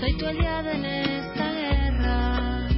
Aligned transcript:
Soy 0.00 0.16
tu 0.16 0.26
aliada 0.26 0.72
en 0.74 0.84
esta 0.84 1.52
guerra. 1.52 2.68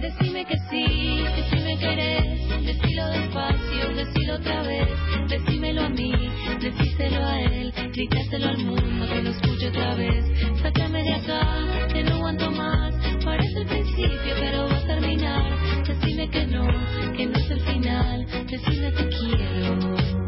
Decime 0.00 0.44
que 0.44 0.58
sí, 0.70 1.24
que 1.36 1.42
si 1.50 1.62
me 1.62 1.78
querés, 1.78 2.64
decilo 2.64 3.06
despacio, 3.06 3.94
decilo 3.94 4.34
otra 4.34 4.62
vez, 4.62 4.88
decímelo 5.28 5.82
a 5.82 5.88
mí, 5.88 6.12
decíselo 6.60 7.24
a 7.24 7.40
él, 7.40 7.72
grításelo 7.92 8.48
al 8.48 8.58
mundo 8.58 9.06
que 9.08 9.22
lo 9.22 9.30
escuche 9.30 9.68
otra 9.68 9.94
vez. 9.94 10.24
Sácame 10.62 11.04
de 11.04 11.14
acá, 11.14 11.88
que 11.92 12.02
no 12.02 12.16
aguanto 12.16 12.50
más, 12.50 12.92
parece 13.24 13.60
el 13.60 13.66
principio, 13.66 14.34
pero 14.40 14.68
va 14.68 14.76
a 14.78 14.86
terminar. 14.86 15.84
Decime 15.86 16.28
que 16.28 16.46
no, 16.46 16.66
que 17.16 17.26
no 17.26 17.38
es 17.38 17.50
el 17.50 17.60
final, 17.60 18.26
decime 18.48 18.90
te 18.90 19.08
quiero. 19.10 20.25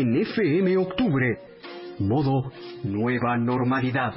En 0.00 0.16
FM 0.16 0.76
Octubre. 0.76 1.38
Modo 2.00 2.50
Nueva 2.82 3.36
Normalidad. 3.36 4.12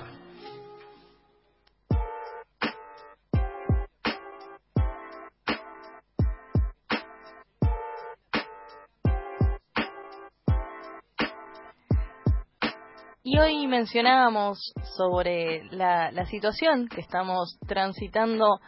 Y 13.21 13.37
hoy 13.37 13.67
mencionábamos 13.67 14.73
sobre 14.97 15.63
la, 15.65 16.11
la 16.11 16.25
situación 16.25 16.87
que 16.87 17.01
estamos 17.01 17.59
transitando 17.67 18.59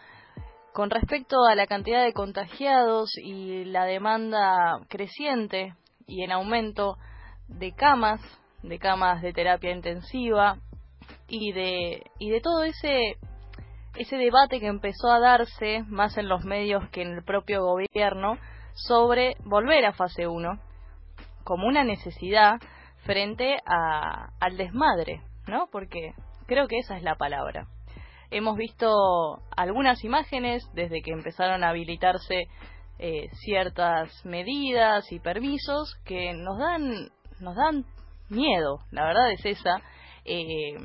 con 0.74 0.92
respecto 0.92 1.38
a 1.50 1.56
la 1.56 1.66
cantidad 1.66 2.04
de 2.04 2.14
contagiados 2.14 3.18
y 3.18 3.66
la 3.66 3.86
demanda 3.86 4.80
creciente 4.90 5.74
y 6.10 6.24
en 6.24 6.32
aumento 6.32 6.98
de 7.48 7.74
camas, 7.74 8.20
de 8.64 8.80
camas 8.80 9.22
de 9.22 9.32
terapia 9.32 9.72
intensiva 9.72 10.58
y 11.28 11.52
de, 11.54 12.04
y 12.18 12.30
de 12.30 12.42
todo 12.42 12.64
ese, 12.64 13.18
ese 13.96 14.18
debate 14.18 14.60
que 14.60 14.68
empezó 14.68 15.12
a 15.12 15.20
darse 15.20 15.84
más 15.88 16.18
en 16.18 16.28
los 16.28 16.44
medios 16.44 16.90
que 16.90 17.04
en 17.04 17.14
el 17.14 17.24
propio 17.24 17.64
gobierno 17.64 18.38
sobre 18.74 19.36
volver 19.46 19.86
a 19.86 19.94
fase 19.94 20.28
1 20.28 20.60
como 21.44 21.68
una 21.68 21.84
necesidad 21.84 22.60
frente 23.06 23.58
a, 23.66 24.30
al 24.40 24.58
desmadre, 24.58 25.22
¿no? 25.48 25.68
Porque 25.72 26.14
creo 26.46 26.68
que 26.68 26.80
esa 26.80 26.98
es 26.98 27.04
la 27.04 27.16
palabra. 27.16 27.68
Hemos 28.32 28.58
visto 28.58 29.42
algunas 29.56 30.04
imágenes 30.04 30.64
desde 30.74 31.02
que 31.02 31.12
empezaron 31.12 31.64
a 31.64 31.70
habilitarse 31.70 32.48
eh, 33.00 33.30
ciertas 33.46 34.26
medidas 34.26 35.12
y 35.12 35.20
permisos 35.20 35.96
que 36.06 36.34
nos 36.34 36.60
dan 36.60 37.10
nos 37.40 37.56
dan 37.56 37.86
miedo, 38.30 38.80
la 38.92 39.06
verdad 39.06 39.32
es 39.32 39.46
esa. 39.46 39.82
Eh, 40.26 40.76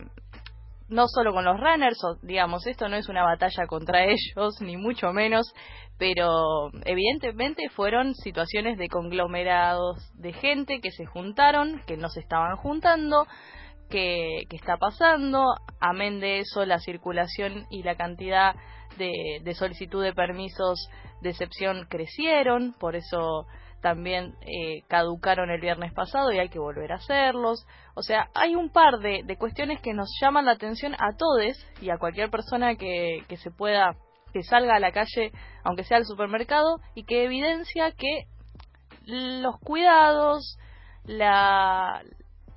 no 0.89 1.09
solo 1.09 1.33
con 1.33 1.45
los 1.45 1.59
runners, 1.59 1.99
digamos, 2.23 2.67
esto 2.67 2.89
no 2.89 2.97
es 2.97 3.09
una 3.09 3.25
batalla 3.25 3.67
contra 3.67 4.05
ellos, 4.05 4.61
ni 4.61 4.77
mucho 4.77 5.13
menos, 5.13 5.53
pero 5.99 6.71
evidentemente 6.85 7.69
fueron 7.71 8.15
situaciones 8.15 8.79
de 8.79 8.89
conglomerados 8.89 10.13
de 10.15 10.33
gente 10.33 10.81
que 10.81 10.91
se 10.91 11.07
juntaron, 11.07 11.83
que 11.87 11.97
no 11.97 12.09
se 12.09 12.21
estaban 12.21 12.57
juntando, 12.57 13.27
que, 13.91 14.43
que 14.49 14.57
está 14.57 14.77
pasando, 14.77 15.55
amén 15.81 16.21
de 16.21 16.41
eso 16.41 16.65
la 16.65 16.79
circulación 16.79 17.67
y 17.71 17.83
la 17.83 17.97
cantidad 17.97 18.55
de, 18.97 19.55
solicitud 19.55 20.03
de 20.03 20.13
permisos 20.13 20.89
de 21.21 21.31
excepción 21.31 21.87
crecieron, 21.89 22.75
por 22.79 22.97
eso 22.97 23.47
también 23.81 24.35
eh, 24.41 24.83
caducaron 24.89 25.51
el 25.51 25.61
viernes 25.61 25.93
pasado 25.93 26.33
y 26.33 26.39
hay 26.39 26.49
que 26.49 26.59
volver 26.59 26.93
a 26.93 26.97
hacerlos. 26.97 27.67
O 27.95 28.03
sea, 28.03 28.29
hay 28.35 28.55
un 28.55 28.71
par 28.71 28.99
de, 29.01 29.23
de 29.25 29.37
cuestiones 29.37 29.81
que 29.81 29.93
nos 29.93 30.09
llaman 30.21 30.47
la 30.47 30.53
atención 30.53 30.95
a 30.95 31.17
todos 31.17 31.67
y 31.81 31.91
a 31.91 31.99
cualquier 31.99 32.31
persona 32.31 32.77
que, 32.77 33.25
se 33.37 33.51
pueda, 33.51 33.95
que 34.33 34.43
salga 34.43 34.77
a 34.77 34.81
la 34.81 34.93
calle, 34.93 35.33
aunque 35.65 35.85
sea 35.85 35.99
al 35.99 36.07
supermercado, 36.07 36.81
y 36.95 37.05
que 37.05 37.25
evidencia 37.25 37.93
que 37.93 38.25
los 39.05 39.59
cuidados, 39.61 40.59
la, 41.05 42.03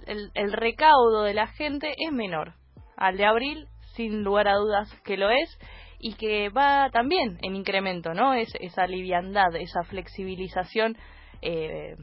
el 0.05 0.53
recaudo 0.53 1.23
de 1.23 1.33
la 1.33 1.47
gente 1.47 1.93
es 1.97 2.13
menor 2.13 2.53
al 2.97 3.15
de 3.15 3.25
abril, 3.25 3.67
sin 3.95 4.23
lugar 4.23 4.47
a 4.47 4.55
dudas 4.55 4.91
que 5.03 5.17
lo 5.17 5.29
es, 5.29 5.57
y 5.99 6.15
que 6.15 6.49
va 6.49 6.89
también 6.91 7.37
en 7.41 7.55
incremento, 7.55 8.13
¿no? 8.13 8.33
Es, 8.33 8.49
esa 8.59 8.85
liviandad, 8.87 9.55
esa 9.55 9.83
flexibilización 9.83 10.97
eh, 11.41 11.95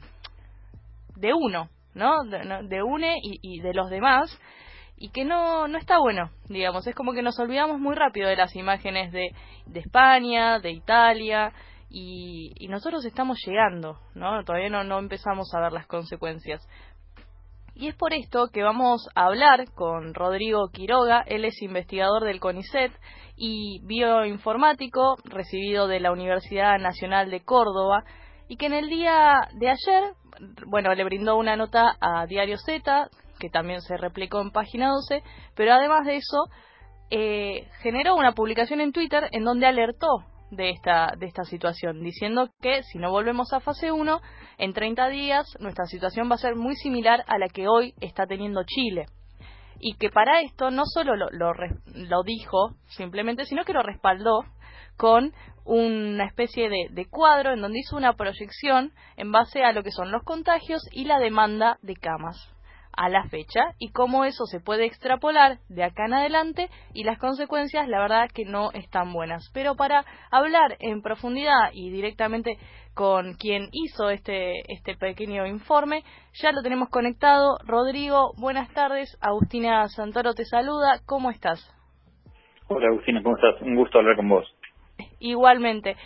de 1.17 1.33
uno, 1.33 1.69
¿no? 1.95 2.25
De, 2.25 2.67
de 2.69 2.83
une 2.83 3.17
y, 3.23 3.39
y 3.43 3.61
de 3.61 3.75
los 3.75 3.89
demás, 3.91 4.39
y 4.97 5.11
que 5.11 5.25
no, 5.25 5.69
no 5.69 5.79
está 5.79 5.99
bueno, 5.99 6.31
digamos. 6.49 6.87
Es 6.87 6.95
como 6.95 7.13
que 7.13 7.23
nos 7.23 7.39
olvidamos 7.39 7.79
muy 7.79 7.95
rápido 7.95 8.29
de 8.29 8.37
las 8.37 8.55
imágenes 8.57 9.13
de, 9.13 9.31
de 9.67 9.81
España, 9.81 10.59
de 10.61 10.71
Italia, 10.71 11.53
y, 11.89 12.53
y 12.57 12.69
nosotros 12.69 13.05
estamos 13.05 13.39
llegando, 13.47 14.01
¿no? 14.15 14.43
Todavía 14.45 14.69
no, 14.69 14.83
no 14.83 14.99
empezamos 14.99 15.55
a 15.55 15.61
ver 15.61 15.73
las 15.73 15.87
consecuencias. 15.87 16.67
Y 17.77 17.89
es 17.89 17.97
por 17.97 18.15
esto 18.15 18.49
que 18.53 18.63
vamos 18.63 19.09
a 19.17 19.27
hablar 19.27 19.65
con 19.75 20.15
Rodrigo 20.15 20.69
Quiroga, 20.73 21.25
él 21.27 21.45
es 21.45 21.61
investigador 21.61 22.23
del 22.23 22.39
CONICET 22.39 22.93
y 23.37 23.81
bioinformático 23.85 25.17
recibido 25.25 25.89
de 25.89 25.99
la 25.99 26.13
Universidad 26.13 26.79
Nacional 26.79 27.31
de 27.31 27.45
Córdoba 27.45 28.05
y 28.47 28.57
que 28.57 28.67
en 28.67 28.75
el 28.75 28.89
día 28.89 29.49
de 29.55 29.71
ayer, 29.71 30.15
bueno, 30.67 30.95
le 30.95 31.03
brindó 31.03 31.37
una 31.37 31.57
nota 31.57 31.97
a 32.01 32.27
Diario 32.27 32.59
Z, 32.59 33.09
que 33.41 33.51
también 33.51 33.81
se 33.81 33.97
replicó 33.97 34.41
en 34.41 34.53
página 34.53 34.91
12, 34.91 35.25
pero 35.57 35.73
además 35.73 36.07
de 36.07 36.17
eso, 36.17 36.45
eh, 37.11 37.69
generó 37.83 38.15
una 38.15 38.33
publicación 38.33 38.81
en 38.81 38.93
Twitter 38.93 39.29
en 39.33 39.43
donde 39.43 39.67
alertó 39.67 40.25
de 40.57 40.71
esta, 40.71 41.15
de 41.19 41.27
esta 41.27 41.45
situación, 41.45 42.03
diciendo 42.03 42.51
que 42.61 42.83
si 42.83 42.99
no 42.99 43.11
volvemos 43.11 43.53
a 43.53 43.61
fase 43.61 43.93
1, 43.93 44.21
en 44.59 44.73
30 44.73 45.09
días 45.09 45.47
nuestra 45.61 45.87
situación 45.87 46.31
va 46.31 46.35
a 46.35 46.39
ser 46.39 46.57
muy 46.57 46.75
similar 46.77 47.25
a 47.27 47.39
la 47.39 47.49
que 47.49 47.69
hoy 47.69 47.95
está 48.01 48.27
teniendo 48.27 48.63
Chile. 48.65 49.07
Y 49.81 49.97
que 49.97 50.11
para 50.11 50.41
esto 50.41 50.71
no 50.71 50.85
solo 50.87 51.17
lo, 51.17 51.29
lo, 51.31 51.53
lo 51.95 52.23
dijo 52.23 52.77
simplemente, 52.87 53.45
sino 53.45 53.65
que 53.65 53.73
lo 53.73 53.83
respaldó 53.83 54.45
con 54.97 55.33
una 55.65 56.27
especie 56.27 56.69
de, 56.69 56.89
de, 56.91 57.07
cuadro 57.07 57.53
en 57.53 57.61
donde 57.61 57.81
hizo 57.81 57.97
una 57.97 58.15
proyección 58.15 58.93
en 59.17 59.33
base 59.33 59.65
a 59.65 59.73
lo 59.73 59.83
que 59.83 59.91
son 59.91 60.13
los 60.13 60.23
contagios 60.23 60.83
y 60.93 61.05
la 61.05 61.19
demanda 61.19 61.79
de 61.83 61.97
camas 61.97 62.54
a 62.97 63.09
la 63.09 63.25
fecha 63.29 63.61
y 63.79 63.91
cómo 63.93 64.25
eso 64.25 64.47
se 64.47 64.61
puede 64.61 64.85
extrapolar 64.87 65.59
de 65.69 65.85
acá 65.85 66.07
en 66.07 66.15
adelante 66.15 66.69
y 66.93 67.05
las 67.05 67.19
consecuencias 67.19 67.89
la 67.89 68.01
verdad 68.01 68.31
que 68.33 68.45
no 68.45 68.71
están 68.73 69.13
buenas. 69.13 69.51
Pero 69.53 69.75
para 69.75 70.05
hablar 70.31 70.77
en 70.81 71.03
profundidad 71.03 71.71
y 71.73 71.91
directamente 71.91 72.59
con 72.95 73.35
quien 73.35 73.69
hizo 73.73 74.11
este, 74.11 74.61
este 74.73 74.97
pequeño 74.97 75.47
informe, 75.47 76.05
ya 76.35 76.53
lo 76.53 76.63
tenemos 76.63 76.89
conectado. 76.89 77.59
Rodrigo, 77.65 78.33
buenas 78.39 78.73
tardes. 78.73 79.19
Agustina 79.21 79.89
Santoro 79.89 80.35
te 80.35 80.45
saluda. 80.45 81.01
¿Cómo 81.07 81.31
estás? 81.31 81.61
Hola 82.69 82.89
Agustina, 82.89 83.23
¿cómo 83.23 83.37
estás? 83.37 83.61
Un 83.63 83.77
gusto 83.77 83.99
hablar 83.99 84.17
con 84.17 84.29
vos. 84.29 84.47
Igualmente. 85.19 85.97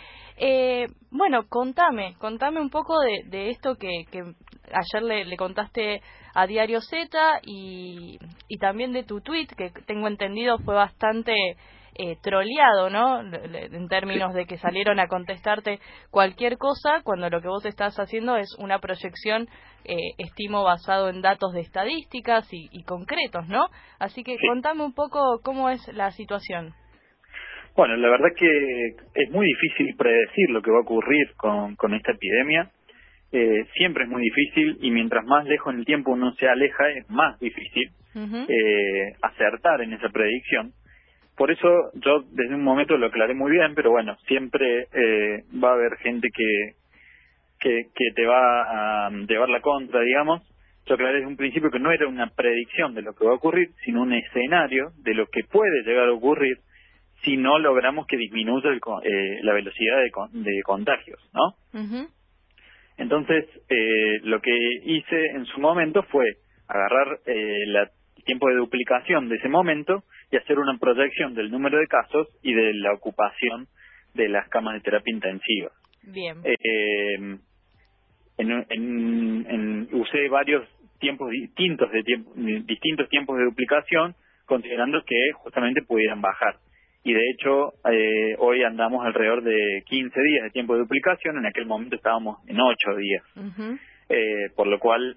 Eh, 0.41 0.87
bueno, 1.11 1.47
contame, 1.49 2.15
contame 2.17 2.61
un 2.61 2.69
poco 2.69 2.99
de, 3.01 3.23
de 3.25 3.49
esto 3.49 3.75
que, 3.75 4.05
que 4.09 4.23
ayer 4.73 5.03
le, 5.03 5.25
le, 5.25 5.37
contaste 5.37 6.01
a 6.33 6.47
Diario 6.47 6.81
Z 6.81 7.41
y, 7.43 8.17
y 8.47 8.57
también 8.57 8.93
de 8.93 9.03
tu 9.03 9.21
tweet, 9.21 9.47
que 9.57 9.71
tengo 9.85 10.07
entendido 10.07 10.57
fue 10.59 10.75
bastante 10.75 11.33
eh, 12.01 12.15
troleado, 12.21 12.89
¿no? 12.89 13.21
En 13.21 13.87
términos 13.89 14.33
de 14.33 14.45
que 14.45 14.57
salieron 14.57 15.01
a 15.01 15.07
contestarte 15.07 15.79
cualquier 16.11 16.57
cosa 16.57 17.01
cuando 17.03 17.29
lo 17.29 17.41
que 17.41 17.49
vos 17.49 17.65
estás 17.65 17.99
haciendo 17.99 18.37
es 18.37 18.55
una 18.57 18.79
proyección, 18.79 19.49
eh, 19.83 20.13
estimo, 20.17 20.63
basado 20.63 21.09
en 21.09 21.21
datos 21.21 21.51
de 21.51 21.59
estadísticas 21.59 22.47
y, 22.53 22.69
y 22.71 22.83
concretos, 22.83 23.49
¿no? 23.49 23.65
Así 23.99 24.23
que 24.23 24.37
contame 24.47 24.85
un 24.85 24.93
poco 24.93 25.41
cómo 25.43 25.69
es 25.69 25.85
la 25.93 26.11
situación. 26.11 26.73
Bueno, 27.75 27.97
la 27.97 28.09
verdad 28.09 28.29
que 28.35 28.87
es 29.15 29.29
muy 29.31 29.45
difícil 29.45 29.95
predecir 29.97 30.49
lo 30.51 30.61
que 30.61 30.71
va 30.71 30.77
a 30.77 30.81
ocurrir 30.81 31.33
con, 31.35 31.75
con 31.75 31.93
esta 31.93 32.13
epidemia. 32.13 32.71
Eh, 33.31 33.65
siempre 33.75 34.05
es 34.05 34.09
muy 34.09 34.23
difícil 34.23 34.77
y 34.81 34.89
mientras 34.89 35.23
más 35.25 35.45
lejos 35.45 35.73
en 35.73 35.81
el 35.81 35.85
tiempo 35.85 36.11
uno 36.11 36.33
se 36.33 36.47
aleja 36.47 36.89
es 36.89 37.07
más 37.11 37.39
difícil 37.39 37.91
uh 38.15 38.19
-huh. 38.19 38.45
eh, 38.49 39.13
acertar 39.21 39.81
en 39.81 39.93
esa 39.93 40.09
predicción. 40.09 40.71
Por 41.37 41.51
eso 41.51 41.91
yo 41.93 42.23
desde 42.31 42.55
un 42.55 42.63
momento 42.63 42.97
lo 42.97 43.05
aclaré 43.05 43.35
muy 43.35 43.51
bien, 43.51 43.75
pero 43.75 43.91
bueno, 43.91 44.17
siempre 44.27 44.87
eh, 44.91 45.43
va 45.63 45.69
a 45.69 45.73
haber 45.73 45.95
gente 45.97 46.29
que, 46.35 46.73
que, 47.59 47.83
que 47.95 48.11
te 48.15 48.25
va 48.25 49.05
a 49.05 49.09
llevar 49.11 49.49
la 49.49 49.61
contra, 49.61 50.01
digamos. 50.01 50.41
Yo 50.87 50.95
aclaré 50.95 51.17
desde 51.17 51.27
un 51.27 51.37
principio 51.37 51.69
que 51.69 51.79
no 51.79 51.91
era 51.91 52.07
una 52.07 52.31
predicción 52.35 52.95
de 52.95 53.03
lo 53.03 53.13
que 53.13 53.25
va 53.25 53.31
a 53.31 53.35
ocurrir, 53.35 53.69
sino 53.85 54.01
un 54.01 54.13
escenario 54.13 54.89
de 55.03 55.13
lo 55.13 55.27
que 55.27 55.43
puede 55.43 55.83
llegar 55.83 56.07
a 56.07 56.13
ocurrir 56.13 56.57
si 57.23 57.37
no 57.37 57.59
logramos 57.59 58.07
que 58.07 58.17
disminuya 58.17 58.69
el, 58.69 58.81
eh, 59.03 59.39
la 59.43 59.53
velocidad 59.53 59.97
de, 59.97 60.39
de 60.41 60.61
contagios, 60.63 61.19
¿no? 61.33 61.79
Uh 61.79 61.85
-huh. 61.85 62.18
Entonces, 62.99 63.45
eh, 63.69 64.19
lo 64.23 64.41
que 64.41 64.51
hice 64.83 65.25
en 65.27 65.45
su 65.45 65.59
momento 65.59 66.03
fue 66.03 66.25
agarrar 66.67 67.19
eh, 67.25 67.65
la, 67.67 67.89
el 68.17 68.23
tiempo 68.25 68.49
de 68.49 68.57
duplicación 68.57 69.29
de 69.29 69.37
ese 69.37 69.47
momento 69.47 70.03
y 70.29 70.35
hacer 70.35 70.59
una 70.59 70.77
proyección 70.77 71.33
del 71.33 71.49
número 71.49 71.79
de 71.79 71.87
casos 71.87 72.27
y 72.43 72.53
de 72.53 72.73
la 72.73 72.93
ocupación 72.93 73.67
de 74.13 74.27
las 74.27 74.49
camas 74.49 74.75
de 74.75 74.81
terapia 74.81 75.13
intensiva. 75.13 75.71
Bien. 76.03 76.37
Eh, 76.43 77.37
en, 78.37 78.51
en, 78.69 79.45
en, 79.49 79.89
usé 79.93 80.27
varios 80.27 80.67
tiempos 80.99 81.29
distintos 81.29 81.89
de 81.91 82.03
tiempo, 82.03 82.33
distintos 82.35 83.07
tiempos 83.07 83.37
de 83.37 83.45
duplicación, 83.45 84.13
considerando 84.45 85.03
que 85.05 85.31
justamente 85.35 85.83
pudieran 85.83 86.21
bajar 86.21 86.57
y 87.03 87.13
de 87.13 87.21
hecho 87.31 87.73
eh, 87.91 88.35
hoy 88.39 88.63
andamos 88.63 89.05
alrededor 89.05 89.43
de 89.43 89.83
15 89.85 90.21
días 90.21 90.43
de 90.43 90.49
tiempo 90.51 90.73
de 90.73 90.81
duplicación, 90.81 91.37
en 91.37 91.45
aquel 91.45 91.65
momento 91.65 91.95
estábamos 91.95 92.37
en 92.47 92.59
8 92.59 92.95
días, 92.95 93.23
uh 93.35 93.39
-huh. 93.41 93.79
eh, 94.09 94.49
por 94.55 94.67
lo 94.67 94.79
cual 94.79 95.15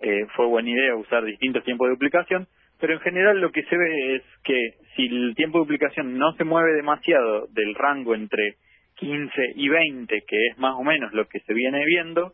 eh, 0.00 0.26
fue 0.34 0.46
buena 0.46 0.70
idea 0.70 0.94
usar 0.94 1.24
distintos 1.24 1.64
tiempos 1.64 1.86
de 1.86 1.94
duplicación, 1.94 2.46
pero 2.78 2.92
en 2.92 3.00
general 3.00 3.40
lo 3.40 3.50
que 3.50 3.62
se 3.64 3.76
ve 3.76 4.16
es 4.16 4.22
que 4.44 4.74
si 4.94 5.06
el 5.06 5.34
tiempo 5.34 5.58
de 5.58 5.64
duplicación 5.64 6.18
no 6.18 6.32
se 6.32 6.44
mueve 6.44 6.74
demasiado 6.74 7.46
del 7.48 7.74
rango 7.74 8.14
entre 8.14 8.56
15 8.96 9.30
y 9.56 9.68
20, 9.68 10.22
que 10.26 10.46
es 10.50 10.58
más 10.58 10.74
o 10.76 10.82
menos 10.82 11.12
lo 11.12 11.26
que 11.26 11.40
se 11.40 11.54
viene 11.54 11.84
viendo, 11.84 12.32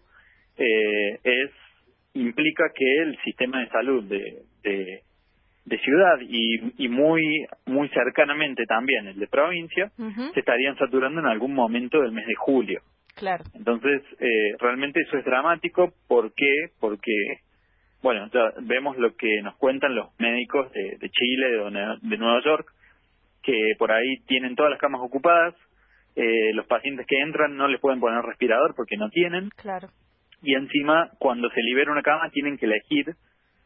eh, 0.59 1.19
es 1.23 1.51
implica 2.15 2.65
que 2.75 3.03
el 3.03 3.19
sistema 3.25 3.61
de 3.61 3.69
salud 3.69 4.05
de, 4.05 4.43
de 4.63 5.01
de 5.65 5.79
ciudad 5.79 6.19
y, 6.21 6.85
y 6.85 6.89
muy 6.89 7.47
muy 7.67 7.89
cercanamente 7.91 8.65
también 8.67 9.07
el 9.07 9.19
de 9.19 9.27
provincia 9.29 9.93
uh 9.97 10.03
-huh. 10.03 10.33
se 10.35 10.41
estarían 10.41 10.77
saturando 10.77 11.21
en 11.21 11.27
algún 11.27 11.55
momento 11.55 12.01
del 12.01 12.13
mes 12.13 12.27
de 12.27 12.35
julio. 12.35 12.81
Claro. 13.15 13.45
Entonces, 13.55 14.03
eh, 14.21 14.57
realmente 14.59 15.01
eso 15.01 15.19
es 15.19 15.25
dramático. 15.25 15.93
¿Por 16.09 16.33
qué? 16.35 16.71
Porque, 16.81 17.13
bueno, 18.03 18.29
ya 18.33 18.53
vemos 18.63 18.97
lo 18.97 19.15
que 19.17 19.43
nos 19.43 19.55
cuentan 19.57 19.95
los 19.95 20.09
médicos 20.19 20.73
de, 20.73 20.97
de 20.99 21.11
Chile, 21.11 21.47
de, 21.51 22.09
de 22.09 22.17
Nueva 22.17 22.43
York, 22.43 22.67
que 23.43 23.75
por 23.79 23.93
ahí 23.93 24.17
tienen 24.27 24.57
todas 24.57 24.71
las 24.71 24.81
camas 24.81 25.03
ocupadas, 25.03 25.55
eh, 26.17 26.53
los 26.55 26.67
pacientes 26.67 27.07
que 27.07 27.21
entran 27.21 27.57
no 27.57 27.69
les 27.69 27.81
pueden 27.81 28.01
poner 28.01 28.23
respirador 28.25 28.75
porque 28.75 28.97
no 28.97 29.11
tienen. 29.11 29.51
Claro. 29.57 29.89
Y 30.43 30.55
encima, 30.55 31.11
cuando 31.19 31.51
se 31.51 31.63
libera 31.63 31.93
una 31.93 32.03
cama, 32.03 32.31
tienen 32.31 32.57
que 32.57 32.67
elegir 32.67 33.15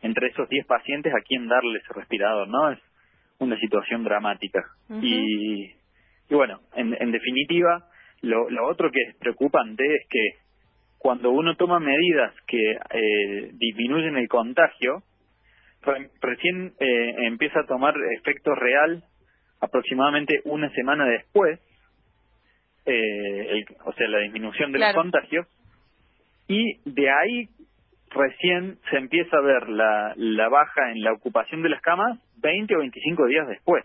entre 0.03 0.29
esos 0.29 0.49
10 0.49 0.67
pacientes 0.67 1.13
a 1.15 1.23
quién 1.27 1.49
darle 1.49 1.79
ese 1.79 1.93
respirador, 1.95 2.49
¿no? 2.49 2.71
Es 2.71 2.79
una 3.39 3.59
situación 3.59 4.05
dramática. 4.05 4.65
Uh 4.89 4.95
-huh. 4.95 5.01
y, 5.03 5.75
y 6.29 6.35
bueno, 6.35 6.61
en, 6.75 6.97
en 7.01 7.13
definitiva, 7.13 7.85
lo, 8.23 8.49
lo 8.51 8.67
otro 8.69 8.91
que 8.91 9.01
es 9.03 9.17
preocupante 9.17 9.85
es 9.85 10.07
que 10.09 10.47
cuando 10.99 11.31
uno 11.31 11.55
toma 11.57 11.79
medidas 11.79 12.35
que 12.47 12.73
eh, 12.73 13.51
disminuyen 13.53 14.17
el 14.17 14.29
contagio, 14.29 15.03
re, 15.83 16.11
recién 16.21 16.73
eh, 16.81 17.15
empieza 17.27 17.61
a 17.61 17.67
tomar 17.67 17.95
efecto 18.19 18.55
real 18.55 19.05
aproximadamente 19.61 20.41
una 20.45 20.71
semana 20.71 21.07
después, 21.07 21.61
eh, 22.87 23.47
el, 23.51 23.67
o 23.85 23.93
sea, 23.93 24.09
la 24.09 24.19
disminución 24.21 24.73
de 24.73 24.79
claro. 24.79 24.95
los 24.95 25.03
contagios, 25.03 25.47
y 26.49 26.79
de 26.91 27.11
ahí 27.11 27.49
recién 28.11 28.79
se 28.91 28.97
empieza 28.97 29.37
a 29.37 29.43
ver 29.43 29.69
la, 29.69 30.13
la 30.17 30.49
baja 30.49 30.91
en 30.91 31.03
la 31.03 31.13
ocupación 31.13 31.63
de 31.63 31.69
las 31.69 31.81
camas 31.83 32.19
20 32.39 32.77
o 32.77 32.79
25 32.81 33.27
días 33.27 33.49
después. 33.49 33.85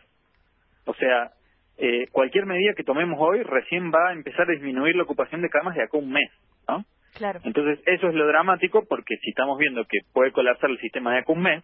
O 0.85 0.93
sea, 0.95 1.31
eh, 1.77 2.07
cualquier 2.11 2.45
medida 2.45 2.73
que 2.75 2.83
tomemos 2.83 3.17
hoy 3.19 3.43
recién 3.43 3.91
va 3.91 4.09
a 4.09 4.13
empezar 4.13 4.49
a 4.49 4.53
disminuir 4.53 4.95
la 4.95 5.03
ocupación 5.03 5.41
de 5.41 5.49
camas 5.49 5.75
de 5.75 5.83
acá 5.83 5.97
un 5.97 6.11
mes, 6.11 6.29
¿no? 6.67 6.85
Claro. 7.13 7.39
Entonces, 7.43 7.79
eso 7.85 8.07
es 8.07 8.13
lo 8.13 8.27
dramático 8.27 8.85
porque 8.87 9.17
si 9.17 9.31
estamos 9.31 9.57
viendo 9.57 9.83
que 9.85 9.99
puede 10.13 10.31
colapsar 10.31 10.69
el 10.69 10.79
sistema 10.79 11.13
de 11.13 11.19
acá 11.19 11.33
un 11.33 11.41
mes, 11.41 11.63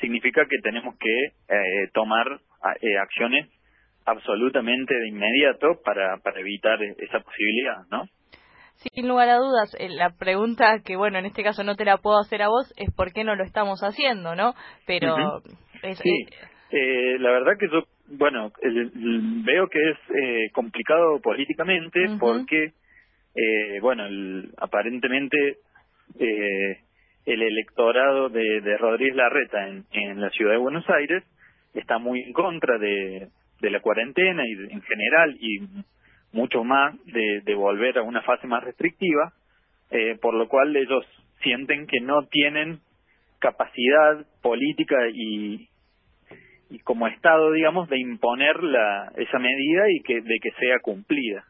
significa 0.00 0.44
que 0.46 0.58
tenemos 0.62 0.96
que 0.98 1.54
eh, 1.54 1.88
tomar 1.92 2.26
eh, 2.80 2.98
acciones 2.98 3.48
absolutamente 4.04 4.94
de 4.94 5.08
inmediato 5.08 5.80
para, 5.84 6.18
para 6.18 6.40
evitar 6.40 6.82
esa 6.82 7.20
posibilidad, 7.20 7.86
¿no? 7.90 8.04
Sin 8.76 9.08
lugar 9.08 9.28
a 9.28 9.36
dudas, 9.36 9.74
eh, 9.78 9.88
la 9.88 10.10
pregunta 10.10 10.80
que, 10.84 10.96
bueno, 10.96 11.18
en 11.18 11.26
este 11.26 11.42
caso 11.42 11.62
no 11.62 11.76
te 11.76 11.84
la 11.84 11.98
puedo 11.98 12.18
hacer 12.18 12.42
a 12.42 12.48
vos 12.48 12.72
es 12.76 12.92
por 12.94 13.12
qué 13.12 13.22
no 13.24 13.36
lo 13.36 13.44
estamos 13.44 13.80
haciendo, 13.82 14.34
¿no? 14.34 14.54
Pero... 14.86 15.14
Uh 15.14 15.18
-huh. 15.18 15.56
es, 15.82 15.98
sí, 15.98 16.26
eh, 16.72 17.16
la 17.20 17.30
verdad 17.30 17.52
que 17.58 17.68
yo, 17.68 17.84
bueno, 18.08 18.50
el, 18.62 18.78
el, 18.78 19.42
veo 19.44 19.68
que 19.68 19.78
es 19.90 19.98
eh, 20.14 20.50
complicado 20.52 21.20
políticamente 21.20 22.00
uh 22.00 22.12
-huh. 22.12 22.18
porque, 22.18 22.72
eh, 23.34 23.78
bueno, 23.80 24.06
el, 24.06 24.52
aparentemente 24.56 25.58
eh, 26.18 26.78
el 27.26 27.42
electorado 27.42 28.28
de, 28.30 28.60
de 28.60 28.76
Rodríguez 28.78 29.16
Larreta 29.16 29.68
en, 29.68 29.84
en 29.92 30.20
la 30.20 30.30
ciudad 30.30 30.52
de 30.52 30.58
Buenos 30.58 30.88
Aires 30.90 31.22
está 31.74 31.98
muy 31.98 32.20
en 32.20 32.32
contra 32.32 32.78
de, 32.78 33.28
de 33.60 33.70
la 33.70 33.80
cuarentena 33.80 34.42
y 34.46 34.52
en 34.72 34.82
general 34.82 35.36
y 35.40 35.58
mucho 36.32 36.64
más 36.64 36.94
de, 37.04 37.42
de 37.44 37.54
volver 37.54 37.98
a 37.98 38.02
una 38.02 38.22
fase 38.22 38.46
más 38.46 38.64
restrictiva, 38.64 39.32
eh, 39.90 40.16
por 40.20 40.34
lo 40.34 40.48
cual 40.48 40.74
ellos 40.74 41.04
sienten 41.42 41.86
que 41.86 42.00
no 42.00 42.22
tienen 42.26 42.80
capacidad 43.38 44.24
política 44.40 44.96
y, 45.12 45.68
y 46.70 46.78
como 46.80 47.06
Estado, 47.08 47.52
digamos, 47.52 47.88
de 47.88 47.98
imponer 47.98 48.62
la, 48.62 49.12
esa 49.16 49.38
medida 49.38 49.84
y 49.90 50.00
que 50.02 50.20
de 50.20 50.38
que 50.40 50.50
sea 50.52 50.78
cumplida. 50.80 51.44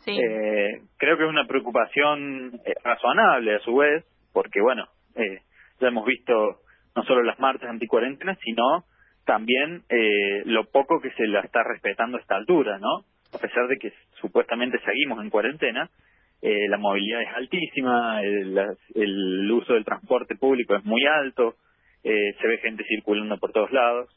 Sí. 0.00 0.18
Eh, 0.18 0.82
creo 0.96 1.16
que 1.16 1.24
es 1.24 1.28
una 1.30 1.46
preocupación 1.46 2.60
eh, 2.64 2.74
razonable 2.82 3.54
a 3.54 3.60
su 3.60 3.76
vez, 3.76 4.04
porque 4.32 4.60
bueno, 4.60 4.86
eh, 5.14 5.40
ya 5.80 5.88
hemos 5.88 6.04
visto 6.04 6.60
no 6.96 7.04
solo 7.04 7.22
las 7.22 7.38
marchas 7.38 7.70
anticuarentenas, 7.70 8.38
sino 8.42 8.84
también 9.24 9.82
eh, 9.88 10.42
lo 10.46 10.64
poco 10.64 11.00
que 11.00 11.10
se 11.12 11.26
la 11.26 11.40
está 11.40 11.62
respetando 11.62 12.16
a 12.16 12.20
esta 12.20 12.36
altura, 12.36 12.78
¿no? 12.78 13.04
A 13.32 13.38
pesar 13.38 13.68
de 13.68 13.78
que 13.78 13.92
supuestamente 14.20 14.78
seguimos 14.84 15.22
en 15.22 15.30
cuarentena, 15.30 15.90
eh, 16.42 16.68
la 16.68 16.78
movilidad 16.78 17.22
es 17.22 17.28
altísima, 17.34 18.22
el, 18.22 19.50
uso 19.50 19.74
del 19.74 19.84
transporte 19.84 20.36
público 20.36 20.74
es 20.74 20.84
muy 20.84 21.04
alto, 21.04 21.56
eh, 22.02 22.34
se 22.40 22.46
ve 22.48 22.58
gente 22.58 22.84
circulando 22.84 23.38
por 23.38 23.52
todos 23.52 23.70
lados. 23.72 24.08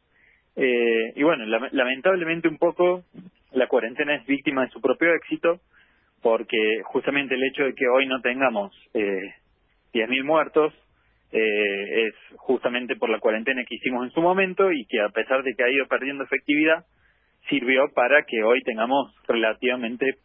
Eh, 0.56 1.14
y 1.16 1.24
bueno, 1.24 1.46
lamentablemente 1.46 2.48
un 2.48 2.58
poco 2.58 3.04
la 3.52 3.68
cuarentena 3.68 4.16
es 4.16 4.26
víctima 4.26 4.66
de 4.66 4.72
su 4.72 4.82
propio 4.82 5.14
éxito 5.16 5.60
porque 6.22 6.82
justamente 6.86 7.36
el 7.36 7.44
hecho 7.44 7.64
de 7.64 7.76
que 7.76 7.88
hoy 7.88 8.08
no 8.08 8.22
tengamos 8.22 8.74
eh, 8.94 9.36
10.000 9.94 10.24
muertos 10.24 10.74
eh, 11.32 12.08
es 12.08 12.16
justamente 12.38 12.96
por 12.96 13.10
la 13.10 13.20
cuarentena 13.20 13.64
que 13.68 13.76
hicimos 13.76 14.06
en 14.06 14.12
su 14.12 14.22
momento 14.22 14.72
y 14.72 14.86
que 14.86 15.02
a 15.02 15.10
pesar 15.10 15.44
de 15.44 15.54
que 15.54 15.64
ha 15.64 15.70
ido 15.70 15.86
perdiendo 15.88 16.24
efectividad, 16.24 16.86
sirvió 17.50 17.92
para 17.94 18.24
que 18.24 18.44
hoy 18.44 18.62
tengamos 18.64 19.14
relativamente 19.28 20.18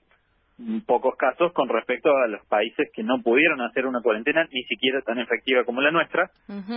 pocos 0.87 1.15
casos 1.17 1.53
con 1.53 1.69
respecto 1.69 2.11
a 2.17 2.27
los 2.27 2.45
países 2.47 2.89
que 2.93 3.05
no 3.05 3.23
pudieron 3.23 3.61
hacer 3.61 3.87
una 3.87 4.03
cuarentena 4.03 4.45
ni 4.51 4.65
siquiera 4.65 5.01
tan 5.03 5.19
efectiva 5.19 5.65
como 5.65 5.81
la 5.81 5.93
nuestra, 5.93 6.31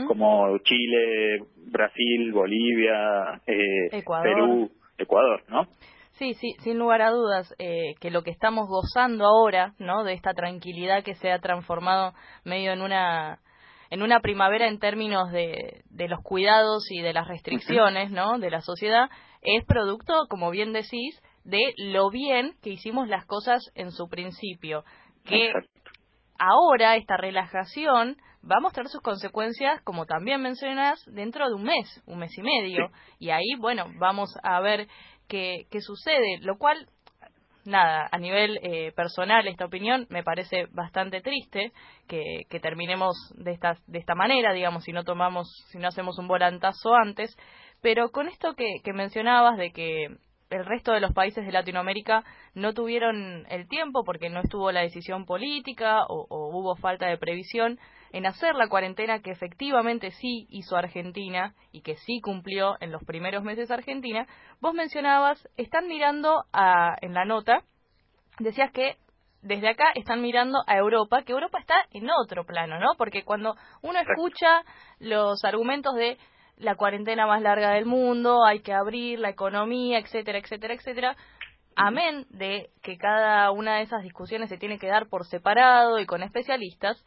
como 0.08 0.58
Chile, 0.60 1.40
Brasil, 1.72 2.32
Bolivia, 2.32 3.42
eh, 3.48 4.04
Perú, 4.24 4.70
Ecuador, 4.98 5.44
¿no? 5.50 5.68
Sí, 6.12 6.36
sí, 6.36 6.54
sin 6.60 6.78
lugar 6.78 7.02
a 7.02 7.10
dudas, 7.10 7.56
eh, 7.58 7.96
que 8.00 8.12
lo 8.12 8.22
que 8.22 8.30
estamos 8.30 8.68
gozando 8.68 9.26
ahora, 9.26 9.74
¿no? 9.80 10.04
De 10.04 10.14
esta 10.14 10.34
tranquilidad 10.34 11.04
que 11.04 11.16
se 11.16 11.32
ha 11.32 11.40
transformado 11.40 12.14
medio 12.44 12.74
en 12.74 12.82
una 12.82 13.40
en 13.90 14.04
una 14.04 14.22
primavera 14.22 14.70
en 14.70 14.80
términos 14.80 15.32
de, 15.32 15.82
de 15.90 16.08
los 16.08 16.22
cuidados 16.22 16.90
y 16.92 17.02
de 17.02 17.12
las 17.12 17.28
restricciones, 17.28 18.10
¿no? 18.10 18.40
De 18.40 18.50
la 18.50 18.62
sociedad, 18.62 19.10
es 19.42 19.66
producto, 19.66 20.28
como 20.30 20.52
bien 20.52 20.74
decís, 20.74 21.22
de 21.44 21.74
lo 21.78 22.10
bien 22.10 22.56
que 22.62 22.72
hicimos 22.72 23.08
las 23.08 23.26
cosas 23.26 23.64
en 23.76 23.92
su 23.92 24.08
principio. 24.08 24.84
Que 25.26 25.52
ahora 26.38 26.96
esta 26.96 27.18
relajación 27.18 28.18
va 28.50 28.58
a 28.58 28.62
mostrar 28.62 28.88
sus 28.88 29.02
consecuencias, 29.02 29.82
como 29.84 30.06
también 30.06 30.42
mencionas, 30.42 31.04
dentro 31.06 31.48
de 31.48 31.56
un 31.56 31.64
mes, 31.64 32.02
un 32.06 32.20
mes 32.20 32.36
y 32.38 32.42
medio. 32.42 32.90
Y 33.20 33.30
ahí, 33.30 33.56
bueno, 33.60 33.86
vamos 34.00 34.36
a 34.44 34.60
ver 34.62 34.88
qué, 35.28 35.68
qué 35.70 35.82
sucede, 35.82 36.40
lo 36.42 36.58
cual 36.58 36.88
nada, 37.66 38.10
a 38.12 38.18
nivel 38.18 38.60
eh, 38.64 38.92
personal, 38.94 39.48
esta 39.48 39.66
opinión 39.66 40.08
me 40.10 40.24
parece 40.24 40.68
bastante 40.72 41.22
triste 41.22 41.72
que, 42.08 42.42
que, 42.50 42.60
terminemos 42.60 43.16
de 43.36 43.52
esta, 43.52 43.78
de 43.88 44.00
esta 44.00 44.16
manera, 44.16 44.54
digamos, 44.54 44.84
si 44.84 44.92
no 44.92 45.04
tomamos, 45.04 45.48
si 45.70 45.78
no 45.78 45.88
hacemos 45.88 46.18
un 46.18 46.28
volantazo 46.28 46.96
antes. 46.96 47.36
Pero 47.82 48.12
con 48.12 48.28
esto 48.28 48.54
que, 48.54 48.82
que 48.84 48.94
mencionabas 48.94 49.58
de 49.58 49.72
que 49.72 50.08
el 50.52 50.66
resto 50.66 50.92
de 50.92 51.00
los 51.00 51.14
países 51.14 51.46
de 51.46 51.52
Latinoamérica 51.52 52.24
no 52.54 52.74
tuvieron 52.74 53.46
el 53.50 53.68
tiempo 53.68 54.04
porque 54.04 54.30
no 54.30 54.42
estuvo 54.42 54.72
la 54.72 54.82
decisión 54.82 55.26
política 55.26 56.04
o, 56.08 56.28
hubo 56.30 56.76
falta 56.76 57.08
de 57.08 57.18
previsión 57.18 57.80
en 58.12 58.26
hacer 58.26 58.56
la 58.56 58.68
cuarentena 58.68 59.22
que 59.22 59.32
efectivamente 59.32 60.12
sí 60.12 60.48
hizo 60.50 60.76
Argentina 60.76 61.56
y 61.72 61.82
que 61.82 61.96
sí 61.96 62.20
cumplió 62.22 62.76
en 62.82 62.92
los 62.92 63.04
primeros 63.06 63.44
meses 63.44 63.72
Argentina, 63.72 64.28
vos 64.60 64.74
mencionabas, 64.74 65.48
están 65.56 65.88
mirando 65.88 66.44
a, 66.52 66.98
en 67.02 67.14
la 67.14 67.24
nota, 67.24 67.64
decías 68.40 68.72
que 68.74 68.98
desde 69.42 69.70
acá 69.70 69.86
están 69.96 70.22
mirando 70.22 70.60
a 70.68 70.76
Europa, 70.76 71.24
que 71.24 71.32
Europa 71.32 71.60
está 71.60 71.76
en 71.92 72.10
otro 72.10 72.46
plano, 72.46 72.80
¿no? 72.80 72.90
Porque 72.98 73.24
cuando 73.24 73.56
uno 73.82 73.98
escucha 74.00 74.64
los 75.00 75.44
argumentos 75.46 75.96
de 75.96 76.18
la 76.62 76.76
cuarentena 76.76 77.28
más 77.28 77.42
larga 77.42 77.72
del 77.72 77.86
mundo, 77.86 78.46
hay 78.46 78.62
que 78.62 78.74
abrir 78.74 79.20
la 79.20 79.30
economía, 79.30 80.00
etcétera, 80.00 80.38
etcétera, 80.38 80.74
etcétera. 80.76 81.18
Amén 81.76 82.26
de 82.30 82.70
que 82.84 82.98
cada 82.98 83.50
una 83.52 83.78
de 83.78 83.84
esas 83.84 84.04
discusiones 84.04 84.50
se 84.50 84.58
tiene 84.58 84.78
que 84.78 84.88
dar 84.88 85.08
por 85.08 85.26
separado 85.26 86.00
y 86.00 86.06
con 86.06 86.22
especialistas, 86.22 87.04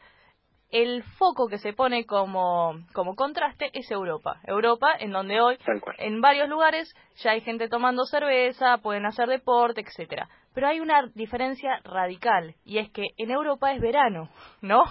el 0.69 1.03
foco 1.17 1.47
que 1.47 1.59
se 1.59 1.73
pone 1.73 2.05
como, 2.05 2.73
como 2.93 3.15
contraste 3.15 3.69
es 3.73 3.89
Europa. 3.91 4.41
Europa, 4.43 4.93
en 4.99 5.11
donde 5.11 5.39
hoy, 5.39 5.57
en 5.99 6.19
varios 6.19 6.49
lugares, 6.49 6.93
ya 7.23 7.31
hay 7.31 7.41
gente 7.41 7.69
tomando 7.69 8.05
cerveza, 8.05 8.79
pueden 8.79 9.05
hacer 9.05 9.29
deporte, 9.29 9.81
etcétera 9.81 10.27
pero 10.55 10.69
hay 10.69 10.79
una 10.79 11.11
diferencia 11.13 11.81
radical 11.83 12.55
y 12.63 12.77
es 12.77 12.89
que 12.91 13.03
en 13.17 13.29
Europa 13.29 13.73
es 13.73 13.81
verano, 13.81 14.29
¿no? 14.61 14.83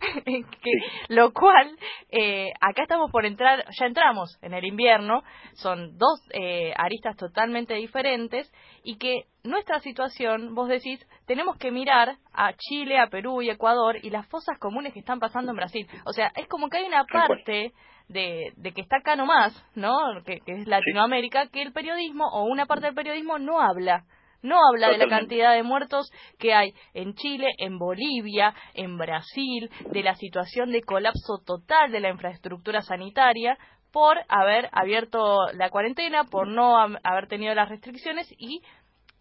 que, 0.24 0.70
lo 1.08 1.32
cual 1.32 1.76
eh, 2.08 2.52
acá 2.60 2.82
estamos 2.82 3.10
por 3.10 3.26
entrar, 3.26 3.64
ya 3.78 3.86
entramos 3.86 4.38
en 4.42 4.54
el 4.54 4.64
invierno, 4.64 5.24
son 5.54 5.98
dos 5.98 6.20
eh, 6.30 6.72
aristas 6.76 7.16
totalmente 7.16 7.74
diferentes 7.74 8.50
y 8.84 8.96
que 8.96 9.24
nuestra 9.42 9.80
situación, 9.80 10.54
vos 10.54 10.68
decís, 10.68 11.04
tenemos 11.26 11.56
que 11.56 11.72
mirar 11.72 12.16
a 12.32 12.52
Chile, 12.52 13.00
a 13.00 13.08
Perú 13.08 13.42
y 13.42 13.50
Ecuador 13.50 13.96
y 14.00 14.10
las 14.10 14.26
fosas 14.28 14.56
comunes 14.60 14.92
que 14.92 15.00
están 15.00 15.18
pasando 15.18 15.50
en 15.50 15.56
Brasil. 15.56 15.86
O 16.04 16.12
sea, 16.12 16.30
es 16.36 16.46
como 16.46 16.68
que 16.68 16.78
hay 16.78 16.84
una 16.84 17.04
parte 17.04 17.72
de, 18.08 18.52
de 18.56 18.72
que 18.72 18.82
está 18.82 18.98
acá 18.98 19.16
nomás, 19.16 19.52
¿no? 19.74 19.96
Que, 20.24 20.40
que 20.46 20.52
es 20.52 20.66
Latinoamérica, 20.68 21.48
que 21.48 21.62
el 21.62 21.72
periodismo 21.72 22.24
o 22.28 22.44
una 22.44 22.66
parte 22.66 22.86
del 22.86 22.94
periodismo 22.94 23.38
no 23.38 23.60
habla 23.60 24.04
no 24.42 24.56
habla 24.68 24.90
de 24.90 24.98
la 24.98 25.08
cantidad 25.08 25.54
de 25.54 25.62
muertos 25.62 26.10
que 26.38 26.54
hay 26.54 26.72
en 26.94 27.14
Chile, 27.14 27.48
en 27.58 27.78
Bolivia, 27.78 28.54
en 28.74 28.96
Brasil, 28.96 29.70
de 29.90 30.02
la 30.02 30.14
situación 30.14 30.70
de 30.70 30.82
colapso 30.82 31.38
total 31.44 31.90
de 31.90 32.00
la 32.00 32.10
infraestructura 32.10 32.82
sanitaria 32.82 33.58
por 33.92 34.18
haber 34.28 34.68
abierto 34.72 35.50
la 35.54 35.70
cuarentena, 35.70 36.24
por 36.24 36.46
no 36.46 36.78
haber 36.78 37.26
tenido 37.26 37.54
las 37.54 37.68
restricciones 37.68 38.30
y 38.38 38.62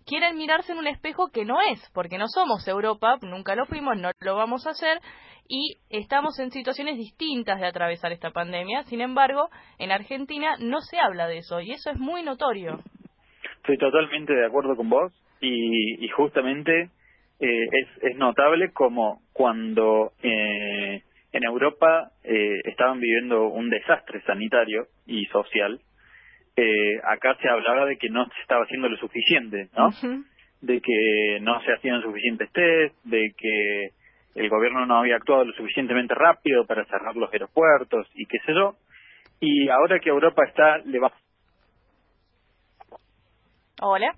quieren 0.05 0.37
mirarse 0.37 0.71
en 0.71 0.77
un 0.79 0.87
espejo 0.87 1.29
que 1.29 1.45
no 1.45 1.61
es, 1.61 1.81
porque 1.93 2.17
no 2.17 2.27
somos 2.27 2.67
Europa, 2.67 3.17
nunca 3.21 3.55
lo 3.55 3.65
fuimos, 3.65 3.97
no 3.97 4.11
lo 4.19 4.35
vamos 4.35 4.65
a 4.65 4.71
hacer 4.71 4.99
y 5.49 5.77
estamos 5.89 6.39
en 6.39 6.51
situaciones 6.51 6.97
distintas 6.97 7.59
de 7.59 7.67
atravesar 7.67 8.11
esta 8.11 8.31
pandemia. 8.31 8.83
Sin 8.83 9.01
embargo, 9.01 9.49
en 9.77 9.91
Argentina 9.91 10.55
no 10.59 10.81
se 10.81 10.99
habla 10.99 11.27
de 11.27 11.39
eso 11.39 11.61
y 11.61 11.71
eso 11.71 11.89
es 11.89 11.97
muy 11.97 12.23
notorio. 12.23 12.81
Estoy 13.67 13.79
totalmente 13.79 14.33
de 14.33 14.45
acuerdo 14.45 14.77
con 14.77 14.87
vos 14.87 15.11
y, 15.41 16.01
y 16.01 16.07
justamente 16.07 16.89
eh, 17.41 17.67
es, 17.69 17.87
es 18.01 18.15
notable 18.15 18.71
como 18.71 19.19
cuando 19.33 20.13
eh, 20.23 21.01
en 21.33 21.43
Europa 21.43 22.11
eh, 22.23 22.61
estaban 22.63 23.01
viviendo 23.01 23.47
un 23.47 23.69
desastre 23.69 24.21
sanitario 24.21 24.87
y 25.05 25.25
social, 25.25 25.81
eh, 26.55 26.97
acá 27.03 27.35
se 27.41 27.49
hablaba 27.49 27.85
de 27.87 27.97
que 27.97 28.07
no 28.07 28.23
se 28.27 28.41
estaba 28.41 28.63
haciendo 28.63 28.87
lo 28.87 28.95
suficiente, 28.95 29.67
¿no? 29.75 29.89
De 30.61 30.79
que 30.79 31.39
no 31.41 31.61
se 31.63 31.73
hacían 31.73 32.01
suficientes 32.01 32.49
test, 32.53 32.95
de 33.03 33.33
que 33.37 33.89
el 34.35 34.47
gobierno 34.47 34.85
no 34.85 34.99
había 34.99 35.17
actuado 35.17 35.43
lo 35.43 35.51
suficientemente 35.51 36.15
rápido 36.15 36.65
para 36.65 36.85
cerrar 36.85 37.17
los 37.17 37.33
aeropuertos 37.33 38.07
y 38.15 38.27
qué 38.27 38.37
sé 38.45 38.53
yo. 38.53 38.75
Y 39.41 39.67
ahora 39.67 39.99
que 39.99 40.07
Europa 40.07 40.45
está 40.45 40.77
levantando 40.85 41.26
Hola. 43.81 44.15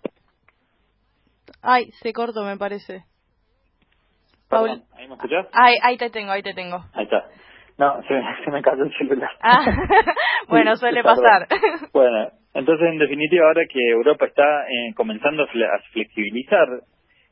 Ay, 1.61 1.91
se 2.01 2.13
cortó, 2.13 2.43
me 2.43 2.57
parece. 2.57 3.03
Paul. 4.49 4.83
¿Ahí 4.95 5.07
me 5.07 5.15
escuchás? 5.15 5.47
Ay, 5.53 5.75
ahí 5.83 5.97
te 5.97 6.09
tengo, 6.09 6.31
ahí 6.31 6.41
te 6.41 6.53
tengo. 6.53 6.77
Ahí 6.93 7.03
está. 7.03 7.25
No, 7.77 8.01
se, 8.03 8.21
se 8.45 8.51
me 8.51 8.61
cayó 8.61 8.83
el 8.83 8.97
celular. 8.97 9.31
Ah, 9.41 9.65
bueno, 10.47 10.75
suele 10.75 11.03
pasar. 11.03 11.47
Bueno, 11.93 12.29
entonces 12.53 12.87
en 12.89 12.97
definitiva 12.99 13.47
ahora 13.47 13.63
que 13.71 13.79
Europa 13.89 14.25
está 14.25 14.43
eh, 14.67 14.93
comenzando 14.95 15.43
a 15.43 15.47
flexibilizar, 15.91 16.67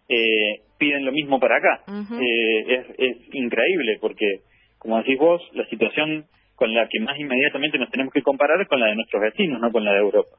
eh, 0.10 0.62
piden 0.78 1.06
lo 1.06 1.12
mismo 1.12 1.40
para 1.40 1.58
acá. 1.58 1.84
eh, 1.88 2.66
es, 2.68 2.86
es 2.98 3.18
increíble 3.34 3.98
porque, 4.02 4.42
como 4.80 4.98
decís 4.98 5.18
vos, 5.18 5.42
la 5.54 5.66
situación 5.66 6.26
con 6.56 6.74
la 6.74 6.88
que 6.90 7.00
más 7.00 7.18
inmediatamente 7.20 7.78
nos 7.78 7.90
tenemos 7.92 8.12
que 8.14 8.22
comparar 8.24 8.60
es 8.62 8.68
con 8.68 8.80
la 8.80 8.88
de 8.88 8.96
nuestros 8.96 9.22
vecinos, 9.22 9.62
no 9.62 9.72
con 9.72 9.86
la 9.86 9.94
de 9.94 10.00
Europa. 10.00 10.36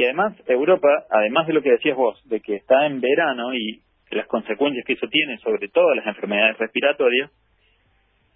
Y 0.00 0.04
además, 0.04 0.34
Europa, 0.46 1.04
además 1.10 1.46
de 1.46 1.52
lo 1.52 1.60
que 1.60 1.72
decías 1.72 1.94
vos, 1.94 2.18
de 2.26 2.40
que 2.40 2.54
está 2.54 2.86
en 2.86 3.02
verano 3.02 3.52
y 3.52 3.82
las 4.10 4.26
consecuencias 4.28 4.82
que 4.86 4.94
eso 4.94 5.06
tiene 5.08 5.36
sobre 5.40 5.68
todas 5.68 5.94
las 5.94 6.06
enfermedades 6.06 6.56
respiratorias, 6.56 7.30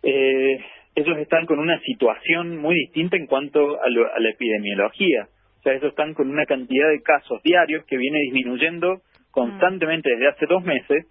eh, 0.02 0.58
ellos 0.94 1.16
están 1.16 1.46
con 1.46 1.58
una 1.58 1.80
situación 1.80 2.58
muy 2.58 2.74
distinta 2.74 3.16
en 3.16 3.26
cuanto 3.26 3.80
a, 3.80 3.88
la 3.88 4.28
epidemiología. 4.28 5.26
O 5.60 5.62
sea, 5.62 5.72
ellos 5.72 5.88
están 5.88 6.12
con 6.12 6.28
una 6.28 6.44
cantidad 6.44 6.90
de 6.90 7.00
casos 7.00 7.42
diarios 7.42 7.86
que 7.86 7.96
viene 7.96 8.18
disminuyendo 8.24 9.00
constantemente 9.30 10.10
desde 10.10 10.28
hace 10.28 10.44
dos 10.44 10.62
meses 10.64 11.06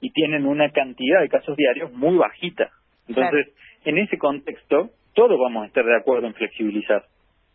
y 0.00 0.12
tienen 0.12 0.46
una 0.46 0.70
cantidad 0.70 1.20
de 1.20 1.28
casos 1.28 1.56
diarios 1.56 1.92
muy 1.92 2.16
bajita. 2.16 2.70
Entonces, 3.08 3.52
en 3.84 3.98
ese 3.98 4.18
contexto, 4.18 4.90
todos 5.14 5.36
vamos 5.36 5.64
a 5.64 5.66
estar 5.66 5.84
de 5.84 5.96
acuerdo 5.96 6.28
en 6.28 6.34
flexibilizar. 6.34 7.02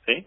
¿sí? 0.06 0.26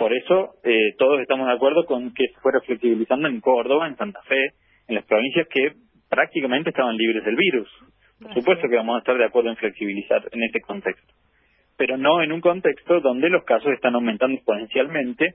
Por 0.00 0.14
eso 0.14 0.54
eh, 0.64 0.94
todos 0.96 1.20
estamos 1.20 1.46
de 1.46 1.52
acuerdo 1.52 1.84
con 1.84 2.14
que 2.14 2.28
se 2.28 2.40
fuera 2.40 2.62
flexibilizando 2.62 3.28
en 3.28 3.38
Córdoba, 3.42 3.86
en 3.86 3.98
Santa 3.98 4.22
Fe, 4.22 4.54
en 4.88 4.94
las 4.94 5.04
provincias 5.04 5.46
que 5.48 5.74
prácticamente 6.08 6.70
estaban 6.70 6.96
libres 6.96 7.22
del 7.22 7.36
virus. 7.36 7.68
Por 8.18 8.32
supuesto 8.32 8.66
que 8.66 8.76
vamos 8.76 8.96
a 8.96 9.00
estar 9.00 9.18
de 9.18 9.26
acuerdo 9.26 9.50
en 9.50 9.56
flexibilizar 9.56 10.26
en 10.32 10.42
este 10.42 10.62
contexto, 10.62 11.12
pero 11.76 11.98
no 11.98 12.22
en 12.22 12.32
un 12.32 12.40
contexto 12.40 13.00
donde 13.00 13.28
los 13.28 13.44
casos 13.44 13.72
están 13.74 13.94
aumentando 13.94 14.36
exponencialmente 14.36 15.34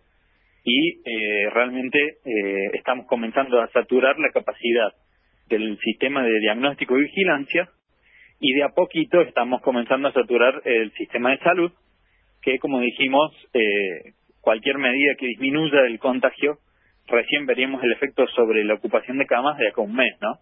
y 0.63 0.97
eh, 0.97 1.47
realmente 1.53 1.99
eh, 2.25 2.71
estamos 2.73 3.05
comenzando 3.05 3.61
a 3.61 3.67
saturar 3.67 4.17
la 4.17 4.31
capacidad 4.31 4.93
del 5.47 5.77
sistema 5.77 6.23
de 6.23 6.39
diagnóstico 6.39 6.97
y 6.97 7.03
vigilancia 7.03 7.69
y 8.39 8.51
de 8.53 8.63
a 8.63 8.69
poquito 8.69 9.21
estamos 9.21 9.61
comenzando 9.61 10.07
a 10.07 10.13
saturar 10.13 10.59
el 10.65 10.91
sistema 10.93 11.29
de 11.29 11.37
salud 11.37 11.71
que 12.41 12.57
como 12.57 12.79
dijimos 12.79 13.31
eh, 13.53 14.15
cualquier 14.45 14.77
medida 14.77 15.15
que 15.17 15.25
disminuya 15.25 15.79
el 15.87 15.97
contagio 15.97 16.59
recién 17.07 17.47
veríamos 17.47 17.83
el 17.83 17.93
efecto 17.93 18.27
sobre 18.27 18.63
la 18.63 18.75
ocupación 18.75 19.17
de 19.17 19.25
camas 19.25 19.57
de 19.57 19.69
acá 19.69 19.81
a 19.81 19.85
un 19.85 19.95
mes, 19.95 20.13
¿no? 20.21 20.37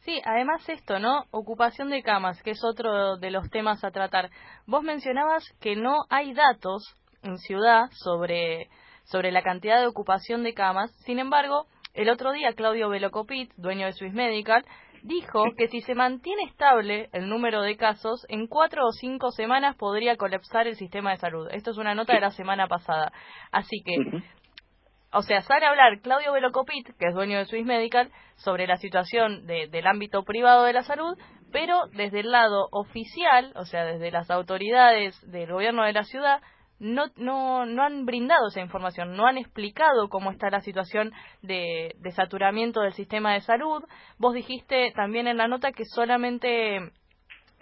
Sí, 0.00 0.20
además 0.24 0.68
esto, 0.68 0.98
¿no? 0.98 1.24
Ocupación 1.30 1.88
de 1.88 2.02
camas, 2.02 2.42
que 2.42 2.50
es 2.50 2.60
otro 2.62 3.16
de 3.16 3.30
los 3.30 3.48
temas 3.48 3.82
a 3.82 3.90
tratar. 3.90 4.28
Vos 4.66 4.82
mencionabas 4.82 5.42
que 5.58 5.74
no 5.74 6.04
hay 6.10 6.34
datos 6.34 6.94
en 7.22 7.38
ciudad 7.38 7.86
sobre, 7.92 8.68
sobre 9.04 9.32
la 9.32 9.42
cantidad 9.42 9.80
de 9.80 9.86
ocupación 9.86 10.44
de 10.44 10.52
camas. 10.52 10.92
Sin 11.06 11.18
embargo, 11.18 11.66
el 11.94 12.10
otro 12.10 12.32
día 12.32 12.52
Claudio 12.52 12.90
Velocopit, 12.90 13.50
dueño 13.56 13.86
de 13.86 13.94
Swiss 13.94 14.12
Medical, 14.12 14.66
dijo 15.06 15.44
que 15.56 15.68
si 15.68 15.80
se 15.80 15.94
mantiene 15.94 16.42
estable 16.42 17.08
el 17.12 17.28
número 17.28 17.62
de 17.62 17.76
casos, 17.76 18.26
en 18.28 18.46
cuatro 18.46 18.84
o 18.86 18.92
cinco 18.92 19.30
semanas 19.30 19.76
podría 19.76 20.16
colapsar 20.16 20.66
el 20.66 20.76
sistema 20.76 21.10
de 21.10 21.18
salud. 21.18 21.48
Esto 21.52 21.70
es 21.70 21.78
una 21.78 21.94
nota 21.94 22.14
de 22.14 22.20
la 22.20 22.30
semana 22.30 22.66
pasada. 22.66 23.12
Así 23.52 23.82
que 23.84 23.96
o 25.12 25.22
sea, 25.22 25.40
sale 25.42 25.64
a 25.64 25.70
hablar 25.70 26.00
Claudio 26.00 26.32
Velocopit, 26.32 26.88
que 26.98 27.08
es 27.08 27.14
dueño 27.14 27.38
de 27.38 27.46
Swiss 27.46 27.64
Medical, 27.64 28.10
sobre 28.34 28.66
la 28.66 28.76
situación 28.76 29.46
del 29.46 29.86
ámbito 29.86 30.24
privado 30.24 30.64
de 30.64 30.74
la 30.74 30.82
salud, 30.82 31.16
pero 31.52 31.86
desde 31.94 32.20
el 32.20 32.32
lado 32.32 32.68
oficial, 32.70 33.52
o 33.54 33.64
sea, 33.64 33.84
desde 33.84 34.10
las 34.10 34.30
autoridades 34.30 35.18
del 35.30 35.50
gobierno 35.50 35.84
de 35.84 35.94
la 35.94 36.02
ciudad, 36.02 36.42
no, 36.78 37.06
no, 37.16 37.66
no 37.66 37.82
han 37.82 38.04
brindado 38.04 38.48
esa 38.48 38.60
información, 38.60 39.16
no 39.16 39.26
han 39.26 39.38
explicado 39.38 40.08
cómo 40.08 40.30
está 40.30 40.50
la 40.50 40.60
situación 40.60 41.12
de, 41.42 41.94
de 41.98 42.12
saturamiento 42.12 42.80
del 42.80 42.92
sistema 42.92 43.32
de 43.32 43.40
salud. 43.40 43.82
Vos 44.18 44.34
dijiste 44.34 44.92
también 44.94 45.26
en 45.26 45.38
la 45.38 45.48
nota 45.48 45.72
que 45.72 45.84
solamente 45.84 46.92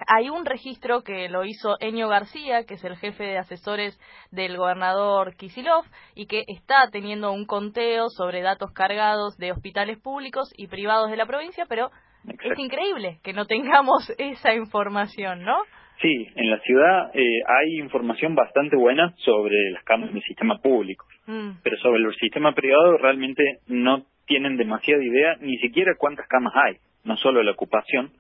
hay 0.09 0.29
un 0.29 0.45
registro 0.45 1.03
que 1.03 1.29
lo 1.29 1.45
hizo 1.45 1.77
Enio 1.81 2.09
García, 2.09 2.65
que 2.65 2.75
es 2.75 2.85
el 2.85 2.97
jefe 2.97 3.25
de 3.25 3.39
asesores 3.39 3.99
del 4.31 4.57
gobernador 4.57 5.37
Kisilov, 5.37 5.85
y 6.15 6.27
que 6.27 6.45
está 6.49 6.89
teniendo 6.91 7.33
un 7.33 7.47
conteo 7.47 8.09
sobre 8.11 8.43
datos 8.43 8.73
cargados 8.73 9.37
de 9.37 9.53
hospitales 9.53 9.99
públicos 10.01 10.53
y 10.57 10.67
privados 10.67 11.11
de 11.11 11.17
la 11.17 11.27
provincia, 11.27 11.67
pero 11.69 11.91
es 12.27 12.59
increíble 12.59 13.21
que 13.23 13.33
no 13.33 13.47
tengamos 13.47 14.11
esa 14.19 14.55
información, 14.55 15.45
¿no? 15.45 15.57
Sí, 16.01 16.29
en 16.35 16.51
la 16.51 16.59
ciudad 16.61 17.11
eh, 17.15 17.41
hay 17.47 17.79
información 17.79 18.35
bastante 18.35 18.77
buena 18.77 19.15
sobre 19.19 19.71
las 19.71 19.85
camas 19.85 20.13
del 20.13 20.23
sistema 20.23 20.59
público, 20.59 21.07
mm. 21.27 21.63
pero 21.63 21.77
sobre 21.79 22.03
el 22.03 22.15
sistema 22.17 22.55
privado 22.55 22.99
realmente 22.99 23.61
no 23.69 24.05
tienen 24.27 24.57
demasiada 24.57 25.03
idea 25.03 25.37
ni 25.41 25.57
siquiera 25.59 25.95
cuántas 25.97 26.27
camas 26.27 26.53
hay, 26.57 26.77
no 27.05 27.17
solo 27.17 27.43
la 27.43 27.53
ocupación, 27.53 28.11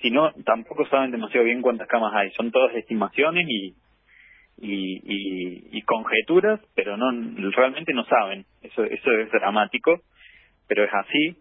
si 0.00 0.10
no, 0.10 0.32
tampoco 0.44 0.86
saben 0.86 1.10
demasiado 1.10 1.44
bien 1.44 1.60
cuántas 1.60 1.86
camas 1.86 2.14
hay. 2.14 2.30
Son 2.30 2.50
todas 2.50 2.74
estimaciones 2.74 3.46
y, 3.46 3.74
y, 4.58 5.78
y, 5.78 5.82
conjeturas, 5.82 6.60
pero 6.74 6.96
no 6.96 7.10
realmente 7.50 7.92
no 7.92 8.04
saben. 8.04 8.46
Eso, 8.62 8.84
eso 8.84 9.12
es 9.12 9.30
dramático, 9.30 10.00
pero 10.66 10.84
es 10.84 10.90
así. 10.92 11.36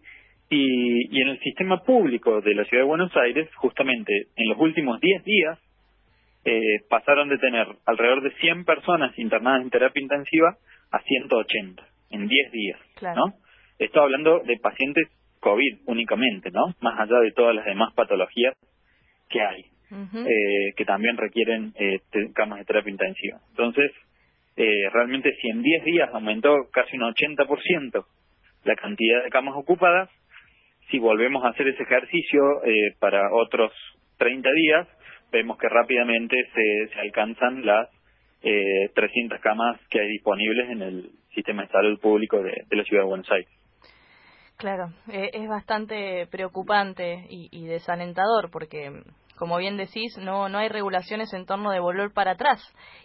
Y, 0.49 1.17
y 1.17 1.21
en 1.21 1.29
el 1.29 1.39
sistema 1.39 1.83
público 1.83 2.41
de 2.41 2.53
la 2.53 2.65
Ciudad 2.65 2.83
de 2.83 2.87
Buenos 2.87 3.15
Aires, 3.15 3.49
justamente 3.55 4.27
en 4.35 4.49
los 4.49 4.57
últimos 4.59 4.99
10 4.99 5.23
días, 5.23 5.59
eh, 6.45 6.81
pasaron 6.89 7.29
de 7.29 7.37
tener 7.37 7.67
alrededor 7.85 8.21
de 8.23 8.31
100 8.39 8.65
personas 8.65 9.17
internadas 9.17 9.61
en 9.61 9.69
terapia 9.69 10.01
intensiva 10.01 10.57
a 10.91 10.99
180 10.99 11.83
en 12.11 12.27
10 12.27 12.51
días, 12.51 12.79
¿no? 13.15 13.33
Estoy 13.77 14.03
hablando 14.03 14.39
de 14.39 14.57
pacientes 14.57 15.07
COVID 15.39 15.79
únicamente, 15.85 16.51
¿no? 16.51 16.73
Más 16.81 16.99
allá 16.99 17.19
de 17.19 17.31
todas 17.31 17.55
las 17.55 17.65
demás 17.65 17.93
patologías 17.93 18.55
que 19.29 19.41
hay, 19.41 19.65
eh, 19.91 20.73
que 20.75 20.85
también 20.85 21.17
requieren 21.17 21.73
eh, 21.75 21.99
camas 22.33 22.59
de 22.59 22.65
terapia 22.65 22.91
intensiva. 22.91 23.39
Entonces, 23.51 23.91
eh, 24.59 24.89
realmente 24.91 25.33
si 25.41 25.49
en 25.49 25.61
10 25.61 25.85
días 25.85 26.09
aumentó 26.13 26.69
casi 26.73 26.97
un 26.97 27.03
80% 27.03 28.05
la 28.65 28.75
cantidad 28.75 29.23
de 29.23 29.29
camas 29.29 29.55
ocupadas, 29.55 30.09
si 30.91 30.99
volvemos 30.99 31.45
a 31.45 31.49
hacer 31.49 31.67
ese 31.69 31.83
ejercicio 31.83 32.63
eh, 32.65 32.93
para 32.99 33.31
otros 33.31 33.71
30 34.17 34.49
días, 34.51 34.87
vemos 35.31 35.57
que 35.57 35.69
rápidamente 35.69 36.35
se, 36.53 36.93
se 36.93 36.99
alcanzan 36.99 37.65
las 37.65 37.89
eh, 38.41 38.89
300 38.95 39.39
camas 39.41 39.79
que 39.89 39.99
hay 39.99 40.07
disponibles 40.07 40.69
en 40.69 40.81
el 40.81 41.11
sistema 41.33 41.63
de 41.63 41.69
salud 41.69 41.99
público 41.99 42.41
de 42.41 42.75
la 42.75 42.83
ciudad 42.83 43.03
de 43.03 43.09
Buenos 43.09 43.31
Aires. 43.31 43.59
Claro, 44.59 44.91
eh, 45.09 45.29
es 45.31 45.47
bastante 45.47 46.27
preocupante 46.27 47.25
y, 47.29 47.65
desalentador 47.67 48.51
porque, 48.51 48.91
como 49.39 49.57
bien 49.57 49.77
decís, 49.77 50.17
no, 50.17 50.49
no 50.49 50.57
hay 50.57 50.67
regulaciones 50.67 51.33
en 51.33 51.45
torno 51.45 51.71
de 51.71 51.79
volver 51.79 52.11
para 52.11 52.31
atrás. 52.31 52.61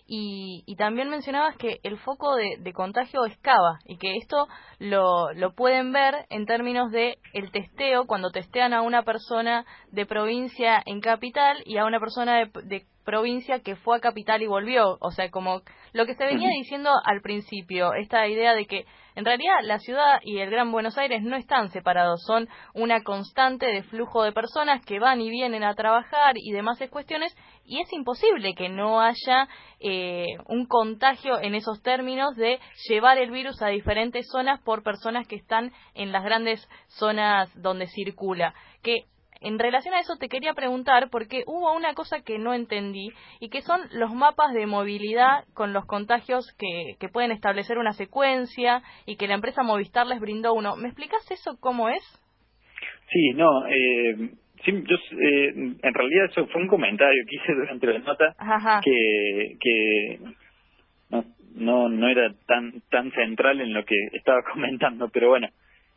Y, 0.06 0.64
también 0.76 1.08
mencionabas 1.08 1.56
que 1.56 1.78
el 1.84 1.96
foco 1.98 2.34
de, 2.34 2.72
contagio 2.72 3.24
es 3.24 3.38
Cava 3.38 3.78
y 3.86 3.96
que 3.96 4.16
esto 4.16 4.48
lo, 4.80 5.32
lo 5.32 5.54
pueden 5.54 5.92
ver 5.92 6.26
en 6.30 6.44
términos 6.44 6.90
de 6.90 7.18
el 7.32 7.52
testeo 7.52 8.06
cuando 8.06 8.30
testean 8.30 8.74
a 8.74 8.82
una 8.82 9.04
persona 9.04 9.64
de 9.92 10.04
provincia 10.04 10.82
en 10.84 11.00
capital 11.00 11.62
y 11.64 11.78
a 11.78 11.86
una 11.86 12.00
persona 12.00 12.38
de, 12.38 12.50
de 12.64 12.86
provincia 13.04 13.60
que 13.60 13.76
fue 13.76 13.96
a 13.96 14.00
capital 14.00 14.42
y 14.42 14.46
volvió. 14.46 14.98
O 15.00 15.10
sea, 15.10 15.30
como 15.30 15.62
lo 15.92 16.06
que 16.06 16.14
se 16.14 16.24
venía 16.24 16.48
diciendo 16.50 16.90
al 17.04 17.20
principio, 17.20 17.94
esta 17.94 18.26
idea 18.26 18.54
de 18.54 18.66
que 18.66 18.84
en 19.14 19.24
realidad 19.24 19.60
la 19.62 19.78
ciudad 19.78 20.18
y 20.22 20.38
el 20.38 20.50
Gran 20.50 20.72
Buenos 20.72 20.98
Aires 20.98 21.22
no 21.22 21.36
están 21.36 21.70
separados, 21.70 22.22
son 22.26 22.48
una 22.74 23.02
constante 23.02 23.66
de 23.66 23.84
flujo 23.84 24.24
de 24.24 24.32
personas 24.32 24.84
que 24.84 24.98
van 24.98 25.20
y 25.20 25.30
vienen 25.30 25.62
a 25.62 25.74
trabajar 25.74 26.34
y 26.36 26.50
demás 26.50 26.78
cuestiones, 26.90 27.34
y 27.64 27.80
es 27.80 27.92
imposible 27.92 28.54
que 28.54 28.68
no 28.68 29.00
haya 29.00 29.48
eh, 29.80 30.26
un 30.48 30.66
contagio 30.66 31.40
en 31.40 31.54
esos 31.54 31.80
términos 31.82 32.34
de 32.34 32.58
llevar 32.88 33.18
el 33.18 33.30
virus 33.30 33.62
a 33.62 33.68
diferentes 33.68 34.26
zonas 34.30 34.60
por 34.62 34.82
personas 34.82 35.26
que 35.28 35.36
están 35.36 35.72
en 35.94 36.10
las 36.10 36.24
grandes 36.24 36.68
zonas 36.88 37.50
donde 37.54 37.86
circula. 37.86 38.54
Que 38.82 39.04
en 39.44 39.58
relación 39.58 39.94
a 39.94 40.00
eso 40.00 40.16
te 40.18 40.28
quería 40.28 40.54
preguntar 40.54 41.08
porque 41.10 41.44
hubo 41.46 41.74
una 41.74 41.94
cosa 41.94 42.22
que 42.22 42.38
no 42.38 42.54
entendí 42.54 43.10
y 43.40 43.50
que 43.50 43.60
son 43.60 43.80
los 43.92 44.12
mapas 44.14 44.52
de 44.54 44.66
movilidad 44.66 45.44
con 45.52 45.72
los 45.72 45.84
contagios 45.84 46.52
que, 46.58 46.96
que 46.98 47.08
pueden 47.08 47.30
establecer 47.30 47.78
una 47.78 47.92
secuencia 47.92 48.82
y 49.06 49.16
que 49.16 49.28
la 49.28 49.34
empresa 49.34 49.62
Movistar 49.62 50.06
les 50.06 50.20
brindó 50.20 50.54
uno. 50.54 50.76
¿Me 50.76 50.88
explicas 50.88 51.30
eso 51.30 51.58
cómo 51.60 51.88
es? 51.88 52.02
Sí, 53.10 53.30
no, 53.34 53.66
eh, 53.66 54.30
sí, 54.64 54.72
yo, 54.86 54.96
eh, 54.96 55.48
en 55.82 55.94
realidad 55.94 56.26
eso 56.30 56.46
fue 56.46 56.62
un 56.62 56.68
comentario 56.68 57.22
que 57.28 57.36
hice 57.36 57.52
durante 57.52 57.86
la 57.86 57.98
nota 57.98 58.34
que, 58.82 59.56
que 59.60 60.18
no, 61.10 61.24
no, 61.54 61.88
no 61.88 62.08
era 62.08 62.32
tan, 62.46 62.80
tan 62.90 63.10
central 63.12 63.60
en 63.60 63.74
lo 63.74 63.84
que 63.84 63.96
estaba 64.12 64.42
comentando, 64.52 65.08
pero 65.12 65.28
bueno, 65.28 65.48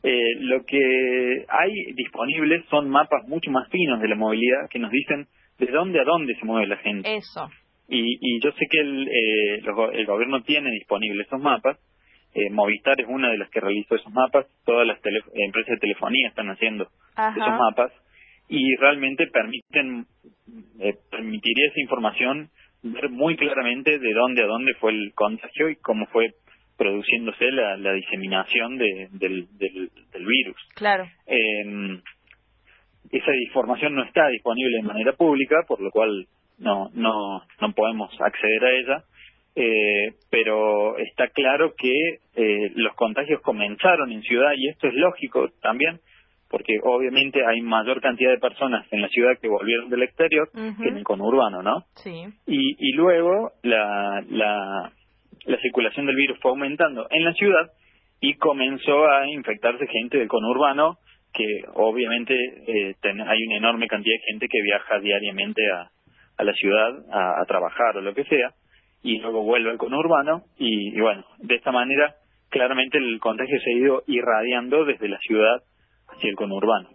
eh, 0.04 0.36
lo 0.40 0.64
que 0.66 1.46
hay 1.50 1.94
disponible 1.94 2.64
son 2.70 2.90
mapas 2.90 3.28
mucho 3.28 3.52
más 3.52 3.68
finos 3.70 4.00
de 4.02 4.08
la 4.08 4.16
movilidad 4.16 4.70
que 4.70 4.80
nos 4.80 4.92
dicen 4.92 5.28
de 5.58 5.68
dónde 5.68 6.00
a 6.00 6.04
dónde 6.04 6.36
se 6.36 6.46
mueve 6.46 6.68
la 6.68 6.78
gente. 6.78 7.16
Eso. 7.16 7.50
Y, 7.90 8.18
y 8.20 8.40
yo 8.42 8.52
sé 8.52 8.66
que 8.70 8.80
el, 8.80 9.08
eh, 9.08 9.62
el 9.94 10.06
gobierno 10.06 10.44
tiene 10.44 10.72
disponibles 10.72 11.26
esos 11.28 11.42
mapas. 11.42 11.78
Eh, 12.34 12.50
Movistar 12.52 13.00
es 13.00 13.08
una 13.08 13.32
de 13.32 13.38
las 13.38 13.50
que 13.50 13.62
realizó 13.62 13.96
esos 13.96 14.14
mapas. 14.14 14.46
Todas 14.66 14.86
las 14.86 15.00
empresas 15.34 15.72
de 15.72 15.80
telefonía 15.80 16.28
están 16.28 16.50
haciendo 16.50 16.84
esos 16.84 17.38
mapas. 17.38 17.92
Y 18.50 18.76
realmente 18.76 19.28
permiten, 19.28 20.06
eh, 20.80 20.96
permitiría 21.10 21.68
esa 21.70 21.82
información 21.82 22.50
ver 22.84 23.10
muy 23.10 23.36
claramente 23.36 24.00
de 24.00 24.14
dónde 24.14 24.44
a 24.44 24.48
dónde 24.48 24.74
fue 24.80 24.92
el 24.92 25.14
contagio 25.16 25.70
y 25.70 25.78
cómo 25.78 26.06
fue 26.08 26.28
produciéndose 26.78 27.52
la, 27.52 27.78
la 27.78 27.94
diseminación 27.94 28.78
de, 28.78 29.08
del, 29.12 29.48
del, 29.58 30.26
virus. 30.26 30.58
Claro. 30.76 31.06
Eh, 31.26 32.00
esa 33.12 33.32
información 33.36 33.96
no 33.96 34.04
está 34.04 34.28
disponible 34.28 34.78
de 34.78 34.84
manera 34.84 35.13
pública, 35.13 35.63
por 35.68 35.82
lo 35.82 35.92
cual 35.92 36.28
no, 36.60 36.90
no, 36.94 37.42
no 37.62 37.72
podemos 37.74 38.13
acceder 38.20 38.63
a 38.63 38.72
ella. 38.72 39.04
Eh, 39.56 40.13
pero 40.30 41.00
está 41.00 41.30
claro 41.30 41.74
que 41.76 41.92
eh, 42.36 42.72
los 42.76 42.94
contagios 42.94 43.42
comenzaron 43.42 44.12
en 44.12 44.22
ciudad 44.22 44.52
y 44.56 44.70
esto 44.70 44.88
es 44.88 44.94
lógico 44.94 45.50
también 45.63 46.00
porque 46.50 46.80
obviamente 46.84 47.42
hay 47.46 47.62
mayor 47.62 48.02
cantidad 48.02 48.32
de 48.32 48.40
personas 48.40 48.86
en 48.92 49.02
la 49.02 49.10
ciudad 49.10 49.38
que 49.42 49.50
volvieron 49.50 49.90
del 49.90 50.04
exterior 50.04 50.50
que 50.54 50.88
en 50.88 50.98
el 50.98 51.04
conurbano, 51.04 51.62
¿no? 51.62 51.86
Sí. 51.96 52.26
Y, 52.46 52.76
y 52.80 52.94
luego 52.94 53.52
la, 53.63 54.24
la, 54.30 54.92
la 55.48 55.60
circulación 55.60 56.06
del 56.06 56.16
virus 56.16 56.40
fue 56.42 56.52
aumentando 56.52 57.08
en 57.10 57.24
la 57.24 57.34
ciudad 57.34 57.72
y 58.20 58.36
comenzó 58.36 59.08
a 59.08 59.28
infectarse 59.28 59.88
gente 59.88 60.18
del 60.18 60.28
conurbano, 60.28 60.98
que 61.34 61.62
obviamente 61.74 62.34
eh, 62.68 62.96
hay 63.04 63.44
una 63.46 63.58
enorme 63.58 63.88
cantidad 63.88 64.16
de 64.16 64.32
gente 64.32 64.48
que 64.48 64.62
viaja 64.62 65.00
diariamente 65.00 65.62
a, 65.72 65.90
a 66.38 66.44
la 66.44 66.54
ciudad 66.54 66.94
a, 67.12 67.44
trabajar 67.46 67.98
o 67.98 68.02
lo 68.02 68.14
que 68.14 68.24
sea, 68.26 68.52
y 69.04 69.20
luego 69.20 69.44
vuelve 69.44 69.72
al 69.72 69.78
conurbano 69.78 70.44
y, 70.58 71.00
bueno, 71.00 71.26
de 71.40 71.56
esta 71.56 71.72
manera 71.72 72.16
claramente 72.50 72.98
el 72.98 73.20
contagio 73.20 73.60
se 73.60 73.70
ha 73.70 73.78
ido 73.78 74.04
irradiando 74.08 74.86
desde 74.86 75.08
la 75.08 75.20
ciudad 75.20 75.62
hacia 76.08 76.30
el 76.30 76.36
conurbano. 76.36 76.90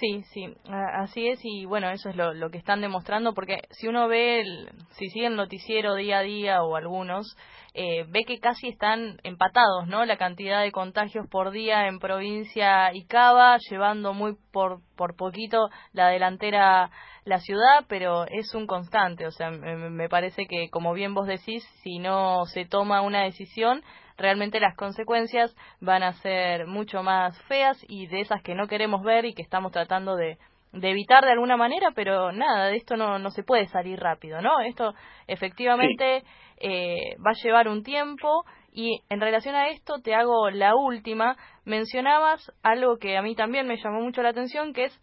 Sí, 0.00 0.24
sí, 0.32 0.52
así 0.68 1.28
es 1.28 1.38
y 1.44 1.66
bueno, 1.66 1.88
eso 1.88 2.08
es 2.08 2.16
lo, 2.16 2.34
lo 2.34 2.50
que 2.50 2.58
están 2.58 2.80
demostrando 2.80 3.32
porque 3.32 3.60
si 3.70 3.86
uno 3.86 4.08
ve, 4.08 4.40
el, 4.40 4.68
si 4.90 5.08
sigue 5.08 5.26
el 5.26 5.36
noticiero 5.36 5.94
día 5.94 6.18
a 6.18 6.22
día 6.22 6.62
o 6.64 6.74
algunos, 6.74 7.36
eh, 7.74 8.04
ve 8.08 8.24
que 8.24 8.40
casi 8.40 8.68
están 8.68 9.20
empatados, 9.22 9.86
¿no? 9.86 10.04
La 10.04 10.16
cantidad 10.16 10.62
de 10.62 10.72
contagios 10.72 11.28
por 11.30 11.52
día 11.52 11.86
en 11.86 12.00
provincia 12.00 12.92
y 12.92 13.04
Cava, 13.06 13.56
llevando 13.70 14.14
muy 14.14 14.36
por, 14.52 14.80
por 14.96 15.14
poquito 15.14 15.68
la 15.92 16.08
delantera 16.08 16.90
la 17.24 17.38
ciudad, 17.38 17.84
pero 17.88 18.26
es 18.26 18.52
un 18.54 18.66
constante, 18.66 19.26
o 19.26 19.30
sea, 19.30 19.50
me, 19.50 19.76
me 19.90 20.08
parece 20.08 20.46
que, 20.46 20.70
como 20.70 20.92
bien 20.92 21.14
vos 21.14 21.28
decís, 21.28 21.64
si 21.82 22.00
no 22.00 22.46
se 22.46 22.64
toma 22.64 23.00
una 23.00 23.22
decisión, 23.22 23.82
realmente 24.16 24.60
las 24.60 24.76
consecuencias 24.76 25.54
van 25.80 26.02
a 26.02 26.12
ser 26.14 26.66
mucho 26.66 27.02
más 27.02 27.40
feas 27.44 27.78
y 27.88 28.06
de 28.06 28.20
esas 28.20 28.42
que 28.42 28.54
no 28.54 28.68
queremos 28.68 29.02
ver 29.02 29.24
y 29.24 29.34
que 29.34 29.42
estamos 29.42 29.72
tratando 29.72 30.16
de, 30.16 30.38
de 30.72 30.90
evitar 30.90 31.24
de 31.24 31.32
alguna 31.32 31.56
manera, 31.56 31.90
pero 31.94 32.32
nada, 32.32 32.66
de 32.66 32.76
esto 32.76 32.96
no, 32.96 33.18
no 33.18 33.30
se 33.30 33.42
puede 33.42 33.66
salir 33.66 33.98
rápido, 34.00 34.40
¿no? 34.40 34.60
Esto 34.60 34.94
efectivamente 35.26 36.24
eh, 36.58 37.16
va 37.24 37.30
a 37.30 37.42
llevar 37.42 37.68
un 37.68 37.82
tiempo 37.82 38.44
y 38.72 39.00
en 39.08 39.20
relación 39.20 39.54
a 39.54 39.68
esto 39.68 40.00
te 40.02 40.14
hago 40.14 40.50
la 40.50 40.74
última. 40.74 41.36
Mencionabas 41.64 42.52
algo 42.62 42.98
que 42.98 43.16
a 43.16 43.22
mí 43.22 43.36
también 43.36 43.66
me 43.66 43.76
llamó 43.76 44.00
mucho 44.00 44.22
la 44.22 44.30
atención, 44.30 44.72
que 44.72 44.86
es 44.86 45.02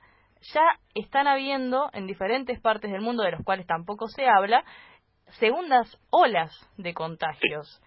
ya 0.54 0.64
están 0.96 1.28
habiendo 1.28 1.90
en 1.94 2.08
diferentes 2.08 2.60
partes 2.60 2.92
del 2.92 3.02
mundo, 3.02 3.24
de 3.24 3.32
los 3.32 3.44
cuales 3.44 3.68
tampoco 3.68 4.08
se 4.08 4.26
habla, 4.28 4.66
segundas 5.40 5.98
olas 6.10 6.52
de 6.78 6.94
contagios. 6.94 7.82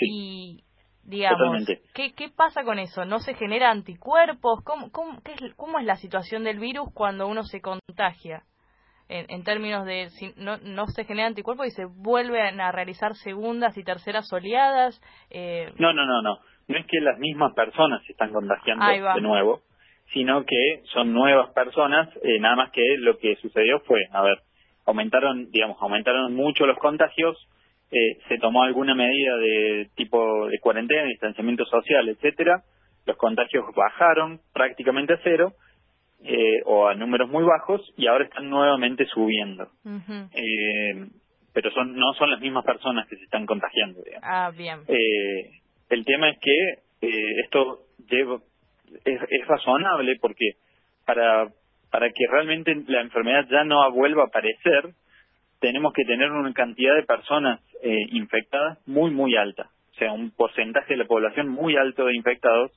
Y 0.00 0.64
digamos, 1.04 1.66
¿qué, 1.94 2.12
¿qué 2.14 2.28
pasa 2.28 2.64
con 2.64 2.78
eso? 2.78 3.04
¿No 3.04 3.18
se 3.20 3.34
genera 3.34 3.70
anticuerpos? 3.70 4.62
¿Cómo, 4.64 4.90
cómo, 4.90 5.20
qué 5.22 5.32
es, 5.32 5.54
¿Cómo 5.54 5.78
es 5.78 5.84
la 5.84 5.96
situación 5.96 6.44
del 6.44 6.58
virus 6.58 6.88
cuando 6.92 7.26
uno 7.26 7.44
se 7.44 7.60
contagia? 7.60 8.42
En, 9.08 9.26
en 9.28 9.44
términos 9.44 9.86
de 9.86 10.08
si 10.10 10.32
no, 10.36 10.56
no 10.58 10.88
se 10.88 11.04
genera 11.04 11.28
anticuerpos 11.28 11.68
y 11.68 11.70
se 11.70 11.84
vuelven 11.84 12.60
a 12.60 12.72
realizar 12.72 13.14
segundas 13.14 13.78
y 13.78 13.84
terceras 13.84 14.32
oleadas. 14.32 15.00
Eh... 15.30 15.72
No, 15.78 15.92
no, 15.92 16.04
no, 16.04 16.22
no. 16.22 16.38
No 16.66 16.78
es 16.78 16.86
que 16.86 17.00
las 17.00 17.16
mismas 17.18 17.54
personas 17.54 18.02
se 18.04 18.12
están 18.12 18.32
contagiando 18.32 18.84
de 19.14 19.20
nuevo, 19.20 19.62
sino 20.12 20.44
que 20.44 20.82
son 20.92 21.12
nuevas 21.12 21.52
personas, 21.52 22.08
eh, 22.22 22.40
nada 22.40 22.56
más 22.56 22.70
que 22.72 22.96
lo 22.98 23.18
que 23.18 23.36
sucedió 23.36 23.80
fue, 23.80 24.00
a 24.12 24.22
ver, 24.22 24.38
aumentaron, 24.84 25.50
digamos, 25.50 25.76
aumentaron 25.80 26.34
mucho 26.34 26.66
los 26.66 26.78
contagios, 26.78 27.36
eh, 27.90 28.18
se 28.28 28.38
tomó 28.38 28.64
alguna 28.64 28.94
medida 28.94 29.36
de 29.36 29.88
tipo 29.94 30.48
de 30.48 30.58
cuarentena, 30.58 31.04
distanciamiento 31.04 31.64
social, 31.66 32.08
etcétera, 32.08 32.62
los 33.06 33.16
contagios 33.16 33.64
bajaron 33.74 34.40
prácticamente 34.52 35.14
a 35.14 35.20
cero 35.22 35.52
eh, 36.24 36.62
o 36.64 36.88
a 36.88 36.94
números 36.94 37.28
muy 37.28 37.44
bajos 37.44 37.80
y 37.96 38.06
ahora 38.06 38.24
están 38.24 38.50
nuevamente 38.50 39.06
subiendo. 39.06 39.68
eh, 40.34 41.06
pero 41.52 41.70
son 41.70 41.94
no 41.94 42.12
son 42.18 42.30
las 42.30 42.40
mismas 42.40 42.64
personas 42.64 43.08
que 43.08 43.16
se 43.16 43.24
están 43.24 43.46
contagiando. 43.46 44.02
Digamos. 44.02 44.28
Ah, 44.28 44.50
bien. 44.54 44.80
Eh, 44.88 45.50
el 45.88 46.04
tema 46.04 46.28
es 46.28 46.38
que 46.38 47.08
eh, 47.08 47.40
esto 47.44 47.80
lleva, 48.10 48.40
es, 49.04 49.20
es 49.30 49.46
razonable 49.46 50.16
porque 50.20 50.52
para 51.06 51.48
para 51.90 52.10
que 52.10 52.26
realmente 52.30 52.74
la 52.88 53.00
enfermedad 53.00 53.46
ya 53.48 53.64
no 53.64 53.90
vuelva 53.92 54.24
a 54.24 54.26
aparecer, 54.26 54.90
tenemos 55.60 55.92
que 55.92 56.04
tener 56.04 56.30
una 56.30 56.52
cantidad 56.52 56.94
de 56.94 57.02
personas 57.04 57.60
eh, 57.82 58.06
infectadas 58.10 58.78
muy, 58.86 59.10
muy 59.10 59.36
alta. 59.36 59.70
O 59.92 59.98
sea, 59.98 60.12
un 60.12 60.30
porcentaje 60.30 60.94
de 60.94 60.98
la 60.98 61.06
población 61.06 61.48
muy 61.48 61.76
alto 61.76 62.04
de 62.04 62.16
infectados 62.16 62.72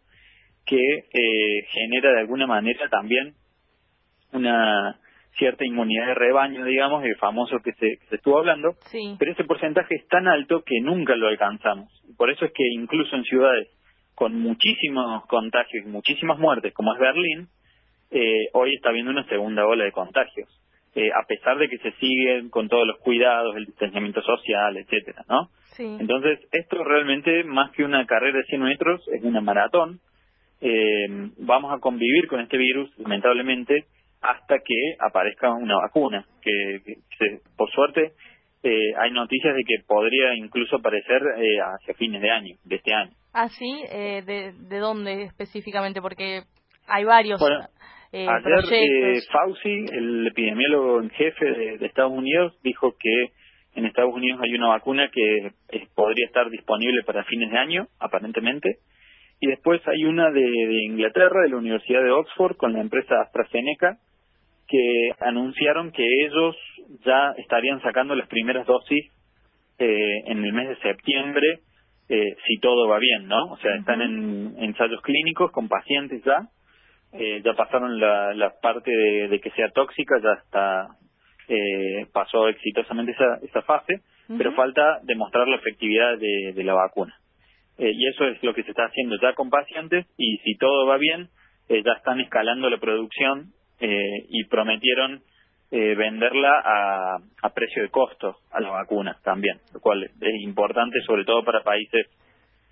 que 0.65 0.77
eh, 0.77 1.65
genera 1.71 2.13
de 2.13 2.19
alguna 2.19 2.47
manera 2.47 2.87
también 2.89 3.33
una 4.31 4.99
cierta 5.37 5.65
inmunidad 5.65 6.07
de 6.07 6.13
rebaño, 6.15 6.65
digamos, 6.65 7.03
el 7.03 7.15
famoso 7.15 7.59
que 7.63 7.73
se, 7.73 7.97
se 8.09 8.15
estuvo 8.15 8.37
hablando, 8.37 8.73
sí. 8.91 9.15
pero 9.17 9.31
ese 9.31 9.43
porcentaje 9.45 9.95
es 9.95 10.07
tan 10.07 10.27
alto 10.27 10.63
que 10.65 10.81
nunca 10.81 11.15
lo 11.15 11.27
alcanzamos. 11.27 11.89
Por 12.17 12.29
eso 12.29 12.45
es 12.45 12.51
que 12.51 12.63
incluso 12.73 13.15
en 13.15 13.23
ciudades 13.23 13.69
con 14.15 14.37
muchísimos 14.37 15.25
contagios 15.27 15.85
y 15.85 15.89
muchísimas 15.89 16.37
muertes, 16.39 16.73
como 16.73 16.93
es 16.93 16.99
Berlín, 16.99 17.47
eh, 18.11 18.49
hoy 18.53 18.75
está 18.75 18.89
habiendo 18.89 19.11
una 19.11 19.25
segunda 19.29 19.65
ola 19.65 19.85
de 19.85 19.91
contagios, 19.91 20.49
eh, 20.99 21.11
a 21.11 21.25
pesar 21.25 21.57
de 21.57 21.69
que 21.69 21.77
se 21.77 21.91
siguen 21.93 22.49
con 22.49 22.67
todos 22.67 22.85
los 22.85 22.97
cuidados, 22.99 23.55
el 23.55 23.65
distanciamiento 23.65 24.21
social, 24.21 24.75
etcétera, 24.77 25.23
¿no? 25.29 25.49
Sí. 25.75 25.85
Entonces, 25.99 26.39
esto 26.51 26.83
realmente, 26.83 27.43
más 27.43 27.71
que 27.71 27.83
una 27.83 28.05
carrera 28.05 28.39
de 28.39 28.43
100 28.43 28.61
metros, 28.61 29.01
es 29.13 29.23
una 29.23 29.39
maratón. 29.39 29.99
Eh, 30.61 31.07
vamos 31.37 31.73
a 31.73 31.79
convivir 31.79 32.27
con 32.27 32.41
este 32.41 32.57
virus, 32.57 32.91
lamentablemente, 32.97 33.85
hasta 34.21 34.59
que 34.59 34.95
aparezca 34.99 35.53
una 35.53 35.75
vacuna, 35.77 36.25
que, 36.41 36.81
que 36.85 36.95
se, 37.17 37.41
por 37.55 37.71
suerte 37.71 38.11
eh, 38.61 38.93
hay 38.99 39.11
noticias 39.11 39.55
de 39.55 39.63
que 39.63 39.83
podría 39.87 40.35
incluso 40.35 40.75
aparecer 40.75 41.21
eh, 41.37 41.59
hacia 41.61 41.93
fines 41.93 42.21
de 42.21 42.29
año, 42.29 42.57
de 42.65 42.75
este 42.75 42.93
año. 42.93 43.11
Ah, 43.31 43.47
sí, 43.47 43.83
eh, 43.89 44.21
de, 44.25 44.51
¿de 44.51 44.79
dónde 44.79 45.23
específicamente? 45.23 46.01
Porque 46.01 46.41
hay 46.85 47.05
varios 47.05 47.39
bueno, 47.39 47.61
eh, 48.11 48.27
ayer 48.27 48.63
eh, 48.71 49.21
Fauci, 49.31 49.85
el 49.91 50.27
epidemiólogo 50.27 51.01
en 51.01 51.09
jefe 51.11 51.45
de, 51.45 51.77
de, 51.77 51.85
Estados 51.85 52.11
Unidos, 52.11 52.57
dijo 52.63 52.95
que 52.99 53.31
en 53.75 53.85
Estados 53.85 54.13
Unidos 54.13 54.39
hay 54.43 54.53
una 54.55 54.69
vacuna 54.69 55.09
que 55.11 55.51
eh, 55.69 55.87
podría 55.95 56.25
estar 56.25 56.49
disponible 56.49 57.03
para 57.03 57.23
fines 57.25 57.51
de 57.51 57.57
año, 57.57 57.87
aparentemente, 57.99 58.77
y 59.39 59.47
después 59.47 59.81
hay 59.87 60.03
una 60.05 60.31
de, 60.31 60.41
de 60.41 60.83
Inglaterra, 60.85 61.43
de 61.43 61.49
la 61.49 61.57
Universidad 61.57 62.03
de 62.03 62.11
Oxford, 62.11 62.57
con 62.57 62.73
la 62.73 62.81
empresa 62.81 63.21
AstraZeneca, 63.21 63.97
que 64.67 65.11
anunciaron 65.19 65.91
que 65.91 66.05
ellos 66.25 66.55
ya 67.05 67.33
estarían 67.37 67.81
sacando 67.81 68.15
las 68.15 68.27
primeras 68.27 68.67
dosis 68.67 69.11
eh, 69.79 70.21
en 70.25 70.43
el 70.43 70.53
mes 70.53 70.69
de 70.69 70.77
septiembre, 70.77 71.59
eh, 72.09 72.35
si 72.45 72.59
todo 72.59 72.87
va 72.87 72.99
bien, 72.99 73.27
¿no? 73.27 73.45
O 73.51 73.57
sea, 73.57 73.75
están 73.75 74.01
en 74.01 74.55
ensayos 74.59 75.01
clínicos 75.01 75.51
con 75.51 75.67
pacientes 75.67 76.23
ya, 76.23 76.49
eh, 77.13 77.41
ya 77.43 77.53
pasaron 77.53 77.99
la, 77.99 78.33
la 78.33 78.51
parte 78.61 78.91
de, 78.91 79.27
de, 79.29 79.39
que 79.39 79.51
sea 79.51 79.69
tóxica, 79.69 80.15
ya 80.21 80.33
está, 80.33 80.87
eh, 81.47 82.05
pasó 82.13 82.47
exitosamente 82.47 83.13
esa, 83.13 83.39
esa 83.43 83.61
fase, 83.63 83.95
uh 83.95 84.33
-huh. 84.33 84.37
pero 84.37 84.53
falta 84.53 84.99
demostrar 85.03 85.47
la 85.47 85.55
efectividad 85.57 86.17
de, 86.17 86.53
de 86.53 86.63
la 86.63 86.73
vacuna. 86.73 87.15
Eh, 87.77 87.91
y 87.93 88.07
eso 88.09 88.25
es 88.25 88.43
lo 88.43 88.53
que 88.53 88.63
se 88.63 88.71
está 88.71 88.83
haciendo 88.85 89.15
ya 89.21 89.33
con 89.33 89.49
pacientes 89.49 90.05
y 90.17 90.37
si 90.43 90.55
todo 90.57 90.85
va 90.85 90.97
bien, 90.97 91.29
eh, 91.69 91.81
ya 91.83 91.93
están 91.93 92.19
escalando 92.19 92.69
la 92.69 92.77
producción 92.77 93.53
eh, 93.79 94.25
y 94.29 94.43
prometieron 94.45 95.21
eh, 95.71 95.95
venderla 95.95 96.61
a, 96.65 97.17
a 97.41 97.49
precio 97.53 97.83
de 97.83 97.89
costo 97.89 98.37
a 98.51 98.59
la 98.59 98.69
vacuna 98.71 99.17
también, 99.23 99.59
lo 99.73 99.79
cual 99.79 100.03
es 100.03 100.41
importante 100.41 100.99
sobre 101.05 101.23
todo 101.25 101.43
para 101.43 101.61
países 101.63 102.07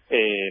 eh, 0.09 0.49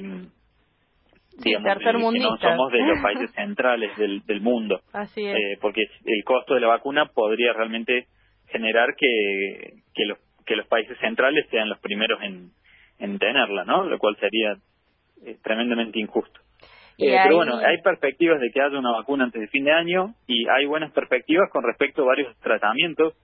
digamos, 1.38 1.78
que 1.78 2.18
no 2.18 2.36
somos 2.38 2.72
de 2.72 2.78
los 2.78 2.98
países 3.02 3.30
centrales 3.32 3.96
del, 3.96 4.24
del 4.26 4.40
mundo. 4.40 4.80
Así 4.92 5.26
es. 5.26 5.36
Eh, 5.36 5.58
porque 5.60 5.82
el 6.04 6.24
costo 6.24 6.54
de 6.54 6.60
la 6.60 6.68
vacuna 6.68 7.06
podría 7.06 7.52
realmente 7.52 8.06
generar 8.48 8.94
que, 8.96 9.74
que, 9.94 10.04
los, 10.06 10.18
que 10.44 10.56
los 10.56 10.66
países 10.66 10.96
centrales 10.98 11.46
sean 11.50 11.68
los 11.68 11.78
primeros 11.80 12.22
en, 12.22 12.50
en 12.98 13.18
tenerla, 13.18 13.64
¿no? 13.64 13.84
Lo 13.84 13.98
cual 13.98 14.16
sería 14.16 14.56
eh, 15.24 15.36
tremendamente 15.42 15.98
injusto. 15.98 16.40
Eh. 16.98 17.14
Pero 17.24 17.36
bueno, 17.36 17.58
hay 17.58 17.78
perspectivas 17.82 18.40
de 18.40 18.50
que 18.50 18.60
haya 18.60 18.78
una 18.78 18.92
vacuna 18.92 19.24
antes 19.24 19.40
de 19.40 19.48
fin 19.48 19.64
de 19.64 19.72
año 19.72 20.14
y 20.26 20.48
hay 20.48 20.64
buenas 20.64 20.92
perspectivas 20.92 21.50
con 21.50 21.62
respecto 21.62 22.02
a 22.02 22.06
varios 22.06 22.34
tratamientos 22.38 23.14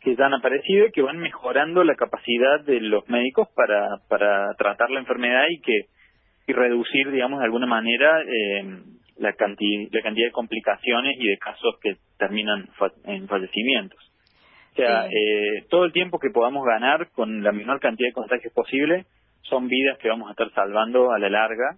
que 0.00 0.14
ya 0.14 0.26
han 0.26 0.34
aparecido 0.34 0.86
y 0.86 0.92
que 0.92 1.00
van 1.00 1.16
mejorando 1.18 1.82
la 1.82 1.94
capacidad 1.94 2.60
de 2.66 2.80
los 2.80 3.08
médicos 3.08 3.48
para, 3.56 3.96
para 4.08 4.52
tratar 4.58 4.90
la 4.90 5.00
enfermedad 5.00 5.44
y 5.48 5.60
que 5.62 5.86
y 6.46 6.52
reducir, 6.52 7.10
digamos, 7.10 7.38
de 7.40 7.46
alguna 7.46 7.66
manera 7.66 8.22
eh, 8.22 8.82
la, 9.18 9.32
canti 9.34 9.88
la 9.90 10.02
cantidad 10.02 10.28
de 10.28 10.32
complicaciones 10.32 11.16
y 11.18 11.26
de 11.26 11.38
casos 11.38 11.76
que 11.80 11.96
terminan 12.18 12.68
fa 12.78 12.90
en 13.04 13.26
fallecimientos. 13.28 13.98
O 14.72 14.76
sea, 14.76 15.08
sí. 15.08 15.14
eh, 15.16 15.64
todo 15.70 15.84
el 15.84 15.92
tiempo 15.92 16.18
que 16.18 16.30
podamos 16.30 16.64
ganar 16.66 17.10
con 17.12 17.42
la 17.42 17.52
menor 17.52 17.80
cantidad 17.80 18.08
de 18.08 18.14
contagios 18.14 18.52
posible 18.52 19.06
son 19.42 19.68
vidas 19.68 19.98
que 19.98 20.08
vamos 20.08 20.28
a 20.28 20.32
estar 20.32 20.50
salvando 20.52 21.12
a 21.12 21.18
la 21.18 21.30
larga. 21.30 21.76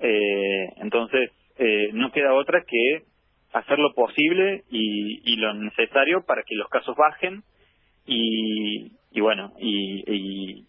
Eh, 0.00 0.68
entonces, 0.76 1.30
eh, 1.58 1.90
no 1.92 2.12
queda 2.12 2.34
otra 2.34 2.62
que 2.66 3.04
hacer 3.52 3.78
lo 3.78 3.94
posible 3.94 4.64
y, 4.70 5.32
y, 5.32 5.36
lo 5.36 5.54
necesario 5.54 6.24
para 6.26 6.42
que 6.42 6.54
los 6.54 6.68
casos 6.68 6.94
bajen 6.96 7.42
y, 8.06 8.92
y 9.12 9.20
bueno, 9.20 9.52
y, 9.58 10.04
y 10.06 10.66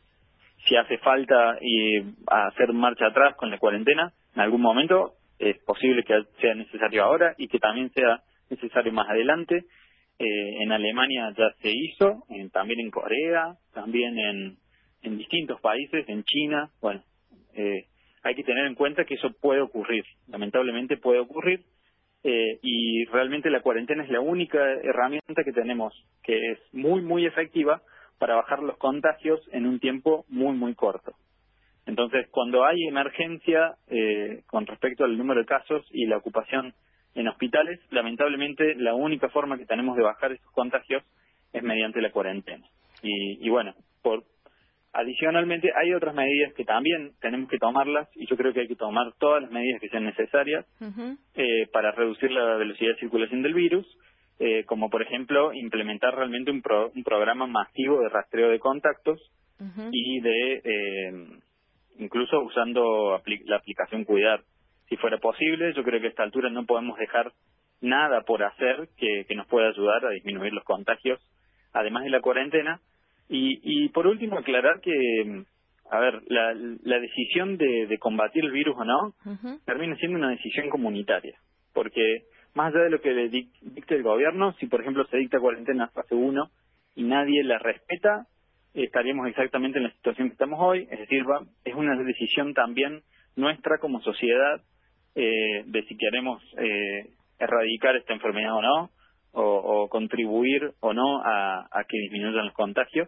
si 0.68 0.76
hace 0.76 0.98
falta 0.98 1.58
y 1.62 1.98
hacer 2.28 2.74
marcha 2.74 3.08
atrás 3.08 3.36
con 3.36 3.50
la 3.50 3.58
cuarentena, 3.58 4.12
en 4.36 4.42
algún 4.42 4.62
momento 4.62 5.14
es 5.40 5.58
posible 5.64 6.04
que 6.04 6.24
sea 6.42 6.56
necesario 6.56 7.04
ahora 7.04 7.36
y 7.38 7.48
que 7.48 7.60
también 7.60 7.92
sea 7.92 8.22
necesario 8.50 8.92
más 8.92 9.10
adelante. 9.10 9.66
eh, 10.20 10.64
en 10.64 10.72
Alemania 10.72 11.32
ya 11.38 11.52
se 11.62 11.70
hizo, 11.70 12.24
también 12.52 12.80
en 12.80 12.90
Corea, 12.90 13.56
también 13.74 14.18
en, 14.18 14.58
en 15.04 15.18
distintos 15.18 15.62
países, 15.62 16.08
en 16.10 16.24
China. 16.24 16.70
Bueno, 16.82 17.04
eh, 17.54 17.86
hay 18.24 18.36
que 18.36 18.44
tener 18.44 18.66
en 18.66 18.76
cuenta 18.76 19.06
que 19.06 19.16
eso 19.16 19.32
puede 19.40 19.62
ocurrir, 19.62 20.04
lamentablemente 20.28 20.98
puede 20.98 21.20
ocurrir, 21.20 21.62
eh, 22.24 22.60
y 22.64 23.06
realmente 23.06 23.50
la 23.50 23.62
cuarentena 23.62 24.04
es 24.04 24.10
la 24.10 24.20
única 24.20 24.60
herramienta 24.82 25.44
que 25.44 25.54
tenemos 25.54 25.94
que 26.24 26.52
es 26.52 26.60
muy, 26.74 27.02
muy 27.02 27.26
efectiva 27.26 27.82
para 28.18 28.36
bajar 28.36 28.60
los 28.64 28.78
contagios 28.78 29.40
en 29.52 29.66
un 29.66 29.80
tiempo 29.80 30.26
muy, 30.30 30.56
muy 30.56 30.76
corto. 30.76 31.14
Entonces, 31.86 32.28
cuando 32.32 32.66
hay 32.66 32.84
emergencia 32.88 33.76
eh, 33.88 34.44
con 34.48 34.66
respecto 34.66 35.06
al 35.06 35.18
número 35.18 35.40
de 35.40 35.46
casos 35.46 35.86
y 35.92 36.06
la 36.06 36.18
ocupación 36.18 36.74
en 37.16 37.28
hospitales, 37.28 37.80
lamentablemente 37.90 38.76
la 38.76 38.94
única 38.94 39.30
forma 39.30 39.58
que 39.58 39.66
tenemos 39.66 39.96
de 39.96 40.04
bajar 40.04 40.34
esos 40.34 40.52
contagios 40.52 41.04
es 41.54 41.64
mediante 41.64 42.02
la 42.02 42.12
cuarentena. 42.12 42.68
Y, 43.02 43.46
y 43.46 43.50
bueno, 43.50 43.74
por, 44.02 44.24
adicionalmente 44.98 45.72
hay 45.76 45.94
otras 45.94 46.16
medidas 46.16 46.54
que 46.54 46.66
también 46.66 47.12
tenemos 47.22 47.50
que 47.50 47.58
tomarlas 47.58 48.10
y 48.16 48.26
yo 48.26 48.36
creo 48.36 48.52
que 48.52 48.62
hay 48.62 48.68
que 48.68 48.76
tomar 48.76 49.14
todas 49.20 49.44
las 49.44 49.52
medidas 49.52 49.80
que 49.80 49.90
sean 49.90 50.06
necesarias 50.06 50.66
eh, 51.36 51.68
para 51.72 51.92
reducir 51.92 52.32
la 52.32 52.56
velocidad 52.56 52.94
de 52.94 53.00
circulación 53.00 53.44
del 53.44 53.54
virus, 53.54 53.86
eh, 54.40 54.64
como 54.66 54.90
por 54.90 55.02
ejemplo 55.02 55.54
implementar 55.54 56.16
realmente 56.16 56.52
un, 56.52 56.62
un 56.96 57.04
programa 57.04 57.48
masivo 57.48 58.02
de 58.02 58.10
rastreo 58.10 58.50
de 58.50 58.60
contactos 58.60 59.20
y 59.92 60.20
de 60.20 60.62
eh, 60.64 61.28
incluso 61.98 62.42
usando 62.42 63.20
la 63.46 63.56
aplicación 63.58 64.04
Cuidar. 64.04 64.42
Si 64.88 64.96
fuera 64.98 65.18
posible, 65.18 65.74
yo 65.74 65.84
creo 65.84 66.00
que 66.00 66.08
a 66.08 66.10
esta 66.10 66.24
altura 66.24 66.50
no 66.50 66.66
podemos 66.66 66.98
dejar 66.98 67.32
nada 67.82 68.22
por 68.22 68.44
hacer 68.44 68.90
que, 68.98 69.26
que 69.28 69.36
nos 69.36 69.48
pueda 69.48 69.70
ayudar 69.70 70.06
a 70.06 70.12
disminuir 70.12 70.54
los 70.54 70.64
contagios, 70.64 71.20
además 71.74 72.04
de 72.04 72.12
la 72.12 72.22
cuarentena. 72.22 72.80
Y, 73.30 73.60
y 73.64 73.90
por 73.90 74.08
último, 74.08 74.38
aclarar 74.38 74.80
que, 74.80 75.44
a 75.92 76.00
ver, 76.00 76.22
la, 76.28 76.54
la 76.54 77.00
decisión 77.00 77.58
de, 77.58 77.88
de 77.88 77.98
combatir 77.98 78.46
el 78.46 78.52
virus 78.52 78.76
o 78.78 78.86
no 78.86 79.14
termina 79.66 79.96
siendo 79.98 80.18
una 80.18 80.30
decisión 80.30 80.70
comunitaria, 80.70 81.38
porque 81.74 82.22
más 82.58 82.74
allá 82.74 82.86
de 82.86 82.90
lo 82.90 83.02
que 83.02 83.14
le 83.14 83.30
dicte 83.30 83.96
el 83.96 84.02
gobierno, 84.02 84.54
si 84.54 84.66
por 84.66 84.82
ejemplo 84.82 85.06
se 85.06 85.18
dicta 85.18 85.40
cuarentena 85.40 85.90
fase 85.90 86.16
1 86.16 86.50
y 86.96 87.04
nadie 87.04 87.44
la 87.44 87.60
respeta, 87.60 88.26
estaríamos 88.74 89.28
exactamente 89.28 89.78
en 89.78 89.84
la 89.84 89.92
situación 89.92 90.30
que 90.30 90.34
estamos 90.34 90.60
hoy, 90.60 90.88
es 90.90 91.00
decir, 91.00 91.24
va, 91.30 91.46
es 91.64 91.76
una 91.76 91.96
decisión 91.96 92.56
también 92.56 93.04
nuestra 93.36 93.78
como 93.78 94.02
sociedad 94.02 94.60
eh, 95.14 95.66
de 95.68 95.84
si 95.84 95.96
queremos 95.98 96.42
eh, 96.58 97.12
erradicar 97.38 97.96
esta 97.96 98.14
enfermedad 98.14 98.56
o 98.56 98.62
no, 98.64 98.90
o, 99.40 99.88
contribuir 99.90 100.72
o 100.80 100.94
no 100.94 101.22
a, 101.24 101.86
que 101.88 102.00
disminuyan 102.00 102.46
los 102.46 102.56
contagios. 102.56 103.08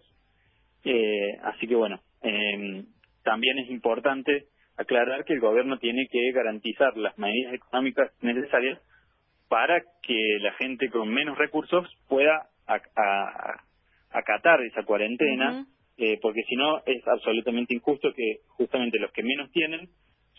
Eh, 0.84 1.40
así 1.42 1.66
que 1.66 1.74
bueno, 1.74 2.00
em, 2.22 2.86
también 3.24 3.58
es 3.58 3.72
importante 3.72 4.46
aclarar 4.78 5.26
que 5.26 5.34
el 5.34 5.40
gobierno 5.40 5.80
tiene 5.80 6.08
que 6.12 6.32
garantizar 6.34 6.96
las 6.98 7.18
medidas 7.18 7.56
económicas 7.56 8.12
necesarias 8.22 8.80
para 9.50 9.82
que 10.04 10.38
la 10.40 10.54
gente 10.54 10.90
con 10.90 11.10
menos 11.10 11.38
recursos 11.38 11.86
pueda 12.08 12.48
acatar 14.12 14.62
esa 14.62 14.84
cuarentena, 14.84 15.66
eh, 15.98 16.18
porque 16.22 16.44
si 16.48 16.56
no 16.56 16.78
es 16.86 17.06
absolutamente 17.08 17.74
injusto 17.74 18.14
que 18.14 18.38
justamente 18.50 19.00
los 19.00 19.12
que 19.12 19.24
menos 19.24 19.52
tienen 19.52 19.90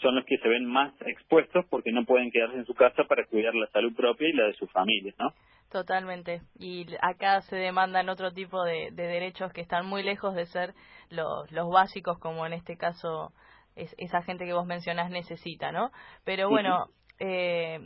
son 0.01 0.14
los 0.14 0.25
que 0.25 0.38
se 0.38 0.49
ven 0.49 0.64
más 0.64 0.94
expuestos 1.03 1.66
porque 1.68 1.92
no 1.92 2.07
pueden 2.07 2.31
quedarse 2.31 2.57
en 2.57 2.64
su 2.64 2.75
casa 2.75 3.05
para 3.05 3.27
cuidar 3.27 3.55
la 3.55 3.66
salud 3.66 3.94
propia 3.94 4.29
y 4.29 4.33
la 4.33 4.46
de 4.46 4.55
sus 4.55 4.70
familias, 4.73 5.14
¿no? 5.18 5.35
Totalmente. 5.70 6.40
Y 6.59 6.87
acá 7.03 7.42
se 7.42 7.57
demandan 7.57 8.09
otro 8.09 8.33
tipo 8.33 8.64
de, 8.64 8.90
derechos 8.92 9.53
que 9.53 9.61
están 9.61 9.87
muy 9.87 10.03
lejos 10.03 10.35
de 10.35 10.46
ser 10.46 10.73
los, 11.11 11.51
los 11.53 11.68
básicos, 11.68 12.18
como 12.18 12.46
en 12.46 12.55
este 12.55 12.77
caso 12.77 13.33
es, 13.77 13.94
esa 13.99 14.23
gente 14.23 14.46
que 14.46 14.55
vos 14.55 14.66
mencionás 14.66 15.11
necesita, 15.11 15.70
¿no? 15.73 15.90
Pero 16.25 16.49
bueno, 16.49 16.87
eh, 17.18 17.79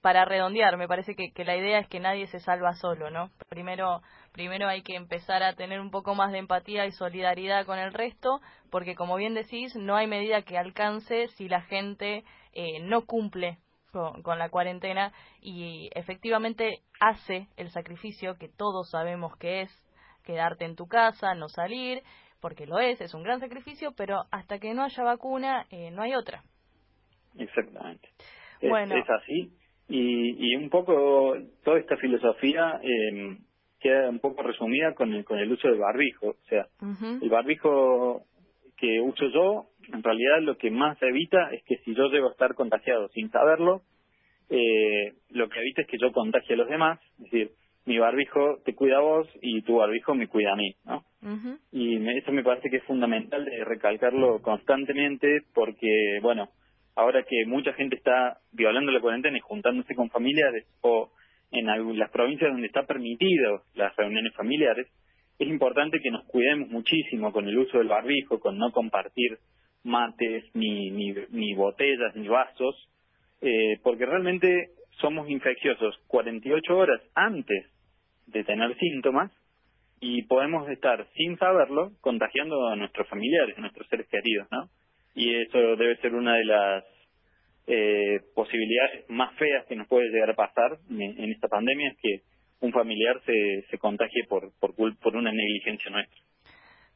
para 0.00 0.24
redondear, 0.24 0.76
me 0.76 0.88
parece 0.88 1.14
que, 1.14 1.32
que, 1.32 1.44
la 1.44 1.56
idea 1.56 1.78
es 1.78 1.88
que 1.88 2.00
nadie 2.00 2.26
se 2.28 2.40
salva 2.40 2.72
solo, 2.74 3.10
¿no? 3.10 3.30
Primero, 3.48 4.00
primero 4.32 4.66
hay 4.66 4.82
que 4.82 4.94
empezar 4.94 5.42
a 5.42 5.54
tener 5.54 5.80
un 5.80 5.90
poco 5.90 6.14
más 6.14 6.32
de 6.32 6.38
empatía 6.38 6.86
y 6.86 6.92
solidaridad 6.92 7.66
con 7.66 7.78
el 7.78 7.92
resto, 7.92 8.40
porque 8.70 8.94
como 8.94 9.16
bien 9.16 9.34
decís, 9.34 9.74
no 9.76 9.96
hay 9.96 10.06
medida 10.06 10.42
que 10.42 10.56
alcance 10.56 11.28
si 11.36 11.48
la 11.48 11.60
gente 11.62 12.24
eh, 12.54 12.80
no 12.80 13.04
cumple 13.04 13.58
con, 13.92 14.22
con, 14.22 14.38
la 14.38 14.48
cuarentena 14.48 15.12
y 15.42 15.90
efectivamente 15.94 16.80
hace 16.98 17.48
el 17.56 17.70
sacrificio 17.70 18.36
que 18.38 18.48
todos 18.48 18.88
sabemos 18.90 19.36
que 19.36 19.62
es 19.62 19.70
quedarte 20.24 20.64
en 20.64 20.76
tu 20.76 20.86
casa, 20.86 21.34
no 21.34 21.48
salir, 21.48 22.02
porque 22.40 22.64
lo 22.64 22.78
es, 22.78 23.00
es 23.02 23.12
un 23.12 23.22
gran 23.22 23.40
sacrificio, 23.40 23.92
pero 23.96 24.24
hasta 24.30 24.58
que 24.58 24.72
no 24.72 24.84
haya 24.84 25.02
vacuna 25.02 25.66
eh, 25.70 25.90
no 25.90 26.02
hay 26.02 26.14
otra. 26.14 26.42
Exactamente. 27.36 28.08
Bueno. 28.62 28.94
es 28.96 29.08
así 29.08 29.59
y, 29.90 30.52
y 30.52 30.56
un 30.56 30.70
poco 30.70 31.34
toda 31.64 31.78
esta 31.78 31.96
filosofía 31.96 32.80
eh, 32.82 33.36
queda 33.80 34.08
un 34.08 34.20
poco 34.20 34.42
resumida 34.42 34.94
con 34.94 35.12
el, 35.12 35.24
con 35.24 35.38
el 35.38 35.50
uso 35.50 35.68
del 35.68 35.78
barbijo. 35.78 36.28
O 36.28 36.44
sea, 36.48 36.66
el 37.20 37.28
barbijo 37.28 38.22
que 38.76 39.00
uso 39.00 39.28
yo, 39.28 39.66
en 39.92 40.02
realidad 40.02 40.42
lo 40.42 40.56
que 40.56 40.70
más 40.70 40.96
evita 41.02 41.50
es 41.52 41.62
que 41.64 41.78
si 41.78 41.94
yo 41.94 42.08
llego 42.08 42.28
a 42.28 42.32
estar 42.32 42.54
contagiado 42.54 43.08
sin 43.08 43.30
saberlo, 43.30 43.82
eh, 44.48 45.14
lo 45.30 45.48
que 45.48 45.58
evita 45.58 45.82
es 45.82 45.88
que 45.88 45.98
yo 45.98 46.12
contagie 46.12 46.54
a 46.54 46.58
los 46.58 46.68
demás. 46.68 47.00
Es 47.18 47.30
decir, 47.30 47.50
mi 47.86 47.98
barbijo 47.98 48.58
te 48.64 48.74
cuida 48.74 48.98
a 48.98 49.02
vos 49.02 49.28
y 49.42 49.62
tu 49.62 49.76
barbijo 49.76 50.14
me 50.14 50.28
cuida 50.28 50.52
a 50.52 50.56
mí, 50.56 50.74
¿no? 50.84 51.04
Y 51.72 51.96
eso 52.18 52.32
me 52.32 52.44
parece 52.44 52.70
que 52.70 52.76
es 52.76 52.84
fundamental 52.84 53.44
de 53.44 53.64
recalcarlo 53.64 54.40
constantemente 54.40 55.42
porque, 55.52 56.20
bueno, 56.22 56.48
ahora 56.94 57.22
que 57.22 57.44
mucha 57.46 57.72
gente 57.74 57.96
está 57.96 58.38
violando 58.52 58.92
la 58.92 59.00
cuarentena 59.00 59.36
y 59.36 59.40
juntándose 59.40 59.94
con 59.94 60.10
familiares 60.10 60.66
o 60.82 61.10
en 61.52 61.66
las 61.98 62.10
provincias 62.10 62.52
donde 62.52 62.68
está 62.68 62.84
permitido 62.86 63.62
las 63.74 63.94
reuniones 63.96 64.34
familiares, 64.34 64.86
es 65.38 65.48
importante 65.48 65.98
que 66.02 66.10
nos 66.10 66.24
cuidemos 66.26 66.68
muchísimo 66.68 67.32
con 67.32 67.48
el 67.48 67.58
uso 67.58 67.78
del 67.78 67.88
barbijo, 67.88 68.38
con 68.38 68.58
no 68.58 68.70
compartir 68.72 69.38
mates, 69.82 70.44
ni, 70.54 70.90
ni, 70.90 71.54
botellas, 71.54 72.14
ni 72.14 72.28
vasos, 72.28 72.76
eh, 73.40 73.78
porque 73.82 74.06
realmente 74.06 74.68
somos 75.00 75.28
infecciosos 75.30 75.96
48 76.08 76.76
horas 76.76 77.00
antes 77.14 77.66
de 78.26 78.44
tener 78.44 78.76
síntomas 78.76 79.32
y 80.00 80.22
podemos 80.22 80.68
estar 80.68 81.06
sin 81.14 81.38
saberlo 81.38 81.92
contagiando 82.00 82.68
a 82.68 82.76
nuestros 82.76 83.08
familiares, 83.08 83.56
a 83.56 83.62
nuestros 83.62 83.88
seres 83.88 84.06
queridos, 84.08 84.46
¿no? 84.50 84.68
Y 85.14 85.34
eso 85.34 85.76
debe 85.76 85.96
ser 85.96 86.14
una 86.14 86.36
de 86.36 86.44
las 86.44 86.84
eh, 87.66 88.20
posibilidades 88.34 89.08
más 89.08 89.34
feas 89.36 89.66
que 89.66 89.76
nos 89.76 89.86
puede 89.88 90.10
llegar 90.10 90.30
a 90.30 90.34
pasar 90.34 90.78
en, 90.90 91.30
esta 91.30 91.48
pandemia 91.48 91.90
es 91.90 91.98
que 92.00 92.20
un 92.60 92.72
familiar 92.72 93.20
se, 93.24 93.64
se 93.70 93.78
contagie 93.78 94.24
por, 94.28 94.52
por, 94.58 94.74
por 94.74 95.16
una 95.16 95.32
negligencia 95.32 95.90
nuestra. 95.90 96.20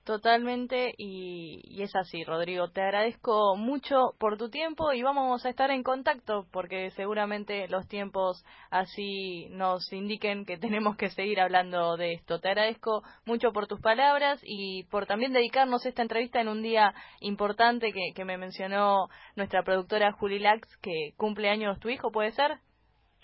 Totalmente, 0.05 0.93
y, 0.99 1.83
es 1.83 1.97
así, 1.97 2.25
Rodrigo. 2.25 2.69
Te 2.69 2.83
agradezco 2.83 3.57
mucho 3.57 4.13
por 4.19 4.37
tu 4.37 4.51
tiempo 4.51 4.93
y 4.93 5.03
vamos 5.03 5.47
a 5.47 5.49
estar 5.49 5.71
en 5.71 5.83
contacto 5.83 6.47
porque 6.53 6.91
seguramente 6.91 7.69
los 7.69 7.89
tiempos 7.89 8.45
así 8.71 9.49
nos 9.49 9.91
indiquen 9.95 10.45
que 10.45 10.59
tenemos 10.59 10.99
que 10.99 11.09
seguir 11.09 11.41
hablando 11.41 11.97
de 11.97 12.13
esto. 12.13 12.39
Te 12.39 12.49
agradezco 12.49 13.03
mucho 13.25 13.53
por 13.53 13.67
tus 13.67 13.81
palabras 13.81 14.43
y 14.45 14.85
por 14.91 15.07
también 15.07 15.33
dedicarnos 15.33 15.87
esta 15.87 16.03
entrevista 16.03 16.39
en 16.39 16.49
un 16.49 16.63
día 16.63 16.93
importante 17.21 17.91
que, 17.91 18.13
que 18.15 18.27
me 18.27 18.37
mencionó 18.37 19.09
nuestra 19.37 19.63
productora 19.63 20.13
Juli 20.13 20.39
Lax, 20.39 20.69
que 20.83 21.13
cumple 21.17 21.49
años 21.49 21.81
tu 21.81 21.89
hijo, 21.89 22.13
¿puede 22.13 22.33
ser? 22.33 22.59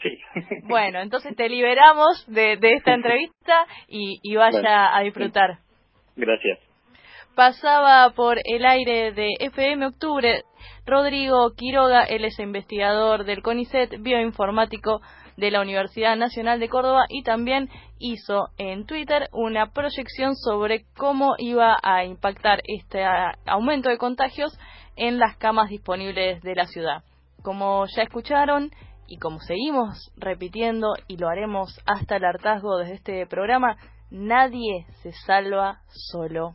Sí. 0.02 0.18
Bueno, 0.62 1.00
entonces 1.00 1.36
te 1.36 1.50
liberamos 1.50 2.24
de, 2.26 2.56
de 2.56 2.72
esta 2.72 2.94
entrevista 2.94 3.66
y, 3.86 4.18
y 4.22 4.36
vaya 4.36 4.96
a 4.96 5.02
disfrutar. 5.02 5.58
Gracias 6.16 6.69
pasaba 7.34 8.10
por 8.10 8.38
el 8.44 8.64
aire 8.66 9.12
de 9.12 9.30
FM 9.38 9.86
Octubre 9.86 10.44
Rodrigo 10.86 11.52
Quiroga, 11.54 12.02
él 12.04 12.24
es 12.24 12.38
investigador 12.38 13.24
del 13.24 13.42
CONICET, 13.42 14.00
bioinformático 14.00 15.00
de 15.36 15.50
la 15.50 15.60
Universidad 15.60 16.16
Nacional 16.16 16.60
de 16.60 16.68
Córdoba 16.68 17.04
y 17.08 17.22
también 17.22 17.70
hizo 17.98 18.48
en 18.58 18.86
Twitter 18.86 19.28
una 19.32 19.72
proyección 19.72 20.34
sobre 20.36 20.84
cómo 20.96 21.34
iba 21.38 21.76
a 21.82 22.04
impactar 22.04 22.60
este 22.64 23.04
aumento 23.46 23.88
de 23.88 23.98
contagios 23.98 24.58
en 24.96 25.18
las 25.18 25.36
camas 25.36 25.70
disponibles 25.70 26.42
de 26.42 26.54
la 26.54 26.66
ciudad. 26.66 27.02
Como 27.42 27.86
ya 27.86 28.02
escucharon 28.02 28.70
y 29.06 29.18
como 29.18 29.40
seguimos 29.40 30.12
repitiendo 30.16 30.92
y 31.08 31.16
lo 31.16 31.28
haremos 31.28 31.80
hasta 31.86 32.16
el 32.16 32.24
hartazgo 32.24 32.76
desde 32.78 32.94
este 32.94 33.26
programa, 33.26 33.76
nadie 34.10 34.86
se 35.02 35.12
salva 35.12 35.80
solo. 35.88 36.54